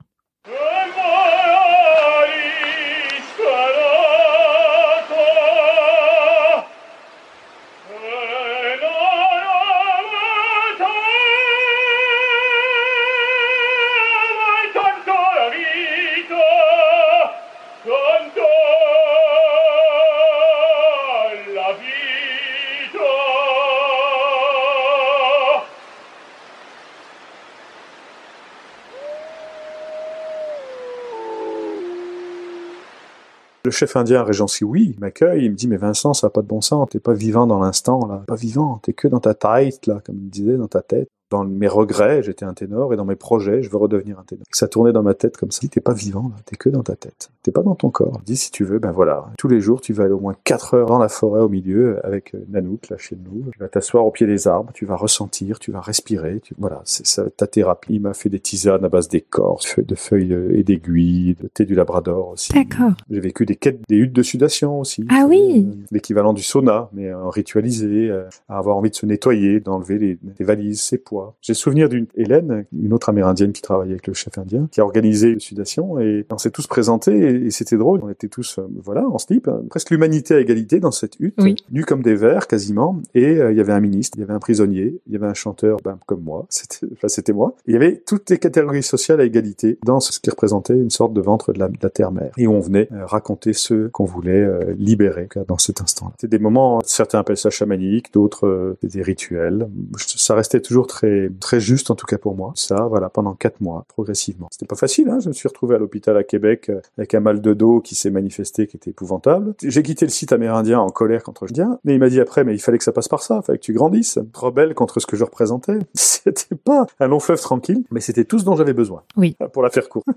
Le 33.66 33.72
chef 33.72 33.96
indien 33.96 34.24
Régency, 34.24 34.64
oui, 34.64 34.92
il 34.94 35.00
m'accueille, 35.00 35.46
il 35.46 35.50
me 35.50 35.56
dit, 35.56 35.68
mais 35.68 35.78
Vincent, 35.78 36.14
ça 36.14 36.28
n'a 36.28 36.32
pas 36.32 36.44
de 36.44 36.48
bon 36.48 36.62
sens, 36.62 36.88
t'es 36.92 37.00
pas 37.00 37.16
vivant 37.16 37.48
dans 37.48 37.60
l'instant, 37.60 38.06
là. 38.06 38.24
Pas 38.28 38.36
vivant, 38.36 38.80
t'es 38.84 38.94
que 38.94 39.08
dans 39.08 39.20
ta 39.20 39.34
tête, 39.34 39.88
là, 39.88 40.02
comme 40.06 40.18
il 40.18 40.30
disait, 40.30 40.56
dans 40.58 40.68
ta 40.68 40.84
tête 40.84 41.10
dans 41.32 41.44
mes 41.44 41.68
regrets, 41.68 42.22
j'étais 42.24 42.46
un 42.46 42.54
ténor, 42.54 42.94
et 42.94 42.98
dans 42.98 43.06
mes 43.06 43.16
projets, 43.16 43.64
je 43.64 43.70
veux 43.70 43.78
redevenir 43.78 44.20
un 44.20 44.24
ténor. 44.24 44.44
Ça 44.52 44.68
tournait 44.68 44.94
dans 44.94 45.04
ma 45.04 45.14
tête 45.14 45.38
comme 45.38 45.52
si 45.52 45.70
t'es 45.70 45.82
pas 45.82 45.94
vivant, 45.94 46.32
t'es 46.46 46.56
que 46.56 46.70
dans 46.70 46.84
ta 46.84 46.96
tête. 46.96 47.32
T'es 47.42 47.52
pas 47.52 47.64
dans 47.64 47.76
ton 47.76 47.90
corps. 47.90 48.22
Dis 48.26 48.38
si 48.38 48.52
tu 48.52 48.64
veux, 48.64 48.80
ben 48.80 48.92
voilà. 48.92 49.28
Tous 49.38 49.48
les 49.48 49.60
jours, 49.60 49.82
tu 49.82 49.94
vas 49.94 50.06
aller 50.06 50.14
au 50.14 50.20
moins 50.20 50.36
4 50.44 50.74
heures 50.76 50.88
dans 50.88 50.98
la 50.98 51.10
forêt 51.10 51.42
au 51.42 51.50
milieu 51.50 52.04
avec 52.06 52.34
euh, 52.36 52.40
Nanouk, 52.50 52.90
là, 52.90 52.98
chez 52.98 53.16
nous. 53.16 53.52
Tu 53.52 53.60
vas 53.60 53.68
t'asseoir 53.68 54.06
au 54.06 54.12
pied 54.12 54.28
des 54.28 54.48
arbres, 54.48 54.72
tu 54.74 54.86
vas 54.86 54.96
ressentir, 54.96 55.60
tu 55.60 55.72
vas 55.72 55.82
respirer. 55.82 56.40
Tu... 56.42 56.54
Voilà, 56.58 56.82
c'est 56.86 57.06
ça, 57.06 57.30
ta 57.30 57.48
thérapie. 57.48 57.96
Il 57.96 58.02
m'a 58.02 58.14
fait 58.14 58.30
des 58.30 58.40
tisanes 58.40 58.84
à 58.84 58.90
base 58.90 59.10
d'écorce, 59.10 59.80
de 59.80 59.96
feuilles 59.96 60.34
euh, 60.34 60.58
et 60.58 60.64
d'aiguilles, 60.64 61.36
de 61.42 61.48
thé 61.48 61.66
du 61.66 61.76
Labrador 61.76 62.30
aussi. 62.30 62.54
D'accord. 62.54 62.94
J'ai 63.10 63.20
vécu 63.20 63.46
des 63.46 63.56
quêtes, 63.56 63.80
des 63.88 63.98
huttes 63.98 64.14
de 64.14 64.24
sudation 64.24 64.80
aussi. 64.80 65.06
Ah 65.10 65.26
oui. 65.28 65.68
Euh, 65.68 65.86
l'équivalent 65.92 66.34
du 66.34 66.44
sauna, 66.44 66.90
mais 66.94 67.12
ritualisé, 67.14 68.12
à 68.50 68.58
avoir 68.58 68.78
envie 68.78 68.90
de 68.90 68.96
se 68.96 69.06
nettoyer, 69.06 69.60
d'enlever 69.60 69.98
les, 69.98 70.20
les 70.40 70.46
valises, 70.46 70.82
ses 70.82 70.98
poids. 70.98 71.15
J'ai 71.42 71.54
souvenir 71.54 71.90
d'une 71.90 72.08
Hélène, 72.16 72.66
une 72.74 72.94
autre 72.94 73.10
amérindienne 73.10 73.54
qui 73.54 73.62
travaillait 73.62 73.94
avec 73.94 74.08
le 74.08 74.14
chef 74.14 74.38
indien, 74.38 74.68
qui 74.72 74.82
a 74.82 74.84
organisé 74.84 75.30
une 75.30 75.40
sudation 75.40 76.00
et 76.00 76.26
on 76.32 76.38
s'est 76.38 76.52
tous 76.52 76.68
présentés 76.68 77.46
et, 77.46 77.52
c'était 77.52 77.78
drôle. 77.78 78.02
On 78.04 78.10
était 78.10 78.28
tous, 78.28 78.60
euh, 78.60 78.68
voilà, 78.84 79.08
en 79.08 79.18
slip, 79.18 79.50
presque 79.70 79.90
l'humanité 79.90 80.36
à 80.36 80.40
égalité 80.40 80.80
dans 80.80 80.92
cette 80.92 81.20
hutte, 81.20 81.40
nus 81.72 81.86
comme 81.86 82.02
des 82.02 82.16
vers 82.16 82.48
quasiment. 82.48 83.02
Et 83.14 83.26
euh, 83.26 83.52
il 83.52 83.58
y 83.58 83.62
avait 83.62 83.74
un 83.74 83.80
ministre, 83.80 84.18
il 84.18 84.22
y 84.22 84.24
avait 84.24 84.34
un 84.34 84.40
prisonnier, 84.40 85.00
il 85.08 85.14
y 85.14 85.16
avait 85.16 85.28
un 85.28 85.34
chanteur, 85.34 85.78
ben, 85.84 85.98
comme 86.06 86.22
moi, 86.22 86.46
c'était, 86.50 86.86
enfin, 86.94 87.08
c'était 87.08 87.34
moi. 87.34 87.56
il 87.66 87.74
y 87.74 87.78
avait 87.78 88.04
toutes 88.06 88.30
les 88.30 88.38
catégories 88.38 88.84
sociales 88.84 89.22
à 89.22 89.24
égalité 89.24 89.80
dans 89.86 90.00
ce 90.00 90.20
qui 90.20 90.30
représentait 90.30 90.74
une 90.74 90.90
sorte 90.90 91.14
de 91.14 91.22
ventre 91.22 91.54
de 91.54 91.60
la, 91.60 91.70
terre-mère 91.90 92.32
et 92.38 92.48
on 92.48 92.60
venait 92.60 92.90
euh, 92.92 93.06
raconter 93.06 93.54
ceux 93.54 93.90
qu'on 93.90 94.06
voulait 94.06 94.46
libérer 94.78 95.30
dans 95.48 95.58
cet 95.58 95.82
instant. 95.82 96.12
C'était 96.18 96.38
des 96.38 96.44
moments, 96.44 96.82
certains 96.84 97.20
appellent 97.20 97.38
ça 97.38 97.50
chamanique, 97.50 98.12
d'autres 98.12 98.76
des 98.84 99.02
rituels. 99.02 99.68
Ça 99.98 100.36
restait 100.36 100.60
toujours 100.60 100.88
très 100.88 101.05
très 101.40 101.60
juste 101.60 101.92
en 101.92 101.96
tout 101.96 102.06
cas 102.06 102.18
pour 102.18 102.36
moi. 102.36 102.52
Ça, 102.56 102.88
voilà, 102.90 103.10
pendant 103.10 103.34
quatre 103.34 103.62
mois, 103.62 103.86
progressivement. 103.88 104.48
C'était 104.52 104.66
pas 104.66 104.76
facile, 104.76 105.10
hein 105.10 105.20
je 105.20 105.30
me 105.30 105.34
suis 105.34 105.48
retrouvé 105.48 105.76
à 105.76 105.78
l'hôpital 105.78 106.18
à 106.18 106.24
Québec 106.24 106.70
euh, 106.70 106.82
avec 106.98 107.14
un 107.14 107.20
mal 107.20 107.42
de 107.42 107.54
dos 107.54 107.82
qui 107.82 107.96
s'est 107.96 108.10
manifesté, 108.10 108.68
qui 108.68 108.78
était 108.78 108.92
épouvantable. 108.92 109.56
J'ai 109.64 109.84
quitté 109.84 110.06
le 110.06 110.12
site 110.12 110.32
amérindien 110.32 110.80
en 110.80 110.90
colère 110.90 111.24
contre 111.24 111.44
Indien, 111.44 111.80
mais 111.84 111.96
il 111.96 112.00
m'a 112.00 112.10
dit 112.10 112.20
après, 112.20 112.44
mais 112.44 112.54
il 112.54 112.60
fallait 112.60 112.78
que 112.78 112.84
ça 112.84 112.92
passe 112.92 113.08
par 113.08 113.22
ça, 113.22 113.40
il 113.42 113.46
fallait 113.46 113.60
que 113.60 113.64
tu 113.64 113.74
grandisses, 113.74 114.20
rebelle 114.34 114.74
contre 114.74 115.00
ce 115.00 115.06
que 115.06 115.16
je 115.16 115.24
représentais. 115.24 115.80
C'était 115.94 116.56
pas 116.56 116.86
un 117.00 117.08
long 117.08 117.20
fleuve 117.20 117.42
tranquille, 117.42 117.84
mais 117.92 118.00
c'était 118.00 118.26
tout 118.26 118.40
ce 118.40 118.46
dont 118.46 118.56
j'avais 118.56 118.74
besoin. 118.74 119.04
Oui. 119.18 119.36
Pour 119.54 119.64
la 119.64 119.70
faire 119.70 119.90
courte. 119.90 120.08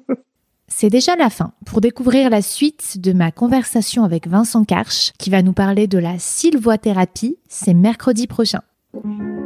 C'est 0.69 0.91
déjà 0.91 1.17
la 1.17 1.31
fin. 1.31 1.53
Pour 1.65 1.81
découvrir 1.81 2.29
la 2.29 2.43
suite 2.43 3.01
de 3.01 3.13
ma 3.13 3.33
conversation 3.33 4.05
avec 4.05 4.29
Vincent 4.29 4.65
Karch, 4.65 5.13
qui 5.19 5.31
va 5.31 5.43
nous 5.43 5.55
parler 5.55 5.87
de 5.87 5.99
la 5.99 6.19
sylvoithérapie, 6.19 7.39
c'est 7.49 7.73
mercredi 7.73 8.27
prochain. 8.27 8.61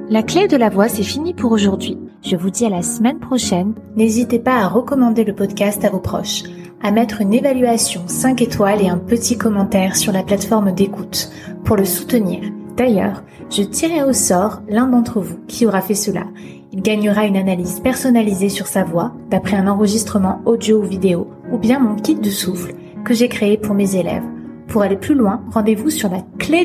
La 0.08 0.22
clé 0.22 0.46
de 0.46 0.56
la 0.56 0.68
voix, 0.68 0.88
c'est 0.88 1.02
fini 1.02 1.34
pour 1.34 1.52
aujourd'hui. 1.52 1.98
Je 2.22 2.36
vous 2.36 2.50
dis 2.50 2.64
à 2.64 2.70
la 2.70 2.82
semaine 2.82 3.18
prochaine. 3.18 3.74
N'hésitez 3.96 4.38
pas 4.38 4.56
à 4.56 4.68
recommander 4.68 5.24
le 5.24 5.34
podcast 5.34 5.84
à 5.84 5.90
vos 5.90 5.98
proches, 5.98 6.44
à 6.80 6.92
mettre 6.92 7.20
une 7.20 7.32
évaluation 7.32 8.02
5 8.06 8.40
étoiles 8.40 8.82
et 8.82 8.88
un 8.88 8.98
petit 8.98 9.36
commentaire 9.36 9.96
sur 9.96 10.12
la 10.12 10.22
plateforme 10.22 10.72
d'écoute 10.72 11.30
pour 11.64 11.76
le 11.76 11.84
soutenir. 11.84 12.40
D'ailleurs, 12.76 13.24
je 13.50 13.62
tirerai 13.62 14.04
au 14.04 14.12
sort 14.12 14.62
l'un 14.68 14.86
d'entre 14.86 15.20
vous 15.20 15.38
qui 15.48 15.66
aura 15.66 15.80
fait 15.80 15.94
cela. 15.94 16.24
Il 16.72 16.80
gagnera 16.80 17.26
une 17.26 17.36
analyse 17.36 17.80
personnalisée 17.80 18.48
sur 18.48 18.68
sa 18.68 18.84
voix 18.84 19.12
d'après 19.28 19.56
un 19.56 19.66
enregistrement 19.66 20.40
audio 20.46 20.78
ou 20.78 20.84
vidéo 20.84 21.26
ou 21.50 21.58
bien 21.58 21.80
mon 21.80 21.96
kit 21.96 22.14
de 22.14 22.30
souffle 22.30 22.74
que 23.04 23.12
j'ai 23.12 23.28
créé 23.28 23.56
pour 23.56 23.74
mes 23.74 23.96
élèves. 23.96 24.24
Pour 24.68 24.82
aller 24.82 24.96
plus 24.96 25.16
loin, 25.16 25.42
rendez-vous 25.50 25.90
sur 25.90 26.10
la 26.10 26.22
clé. 26.38 26.64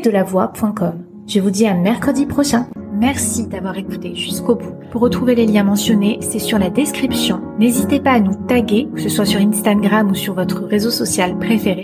Je 1.27 1.41
vous 1.41 1.51
dis 1.51 1.67
à 1.67 1.73
mercredi 1.73 2.25
prochain. 2.25 2.67
Merci 2.93 3.47
d'avoir 3.47 3.77
écouté 3.77 4.15
jusqu'au 4.15 4.55
bout. 4.55 4.73
Pour 4.91 5.01
retrouver 5.01 5.35
les 5.35 5.45
liens 5.45 5.65
mentionnés, 5.65 6.19
c'est 6.21 6.39
sur 6.39 6.57
la 6.57 6.69
description. 6.69 7.41
N'hésitez 7.59 7.99
pas 7.99 8.13
à 8.13 8.19
nous 8.21 8.35
taguer, 8.47 8.87
que 8.95 9.01
ce 9.01 9.09
soit 9.09 9.25
sur 9.25 9.41
Instagram 9.41 10.09
ou 10.09 10.15
sur 10.15 10.33
votre 10.35 10.63
réseau 10.63 10.89
social 10.89 11.37
préféré. 11.37 11.75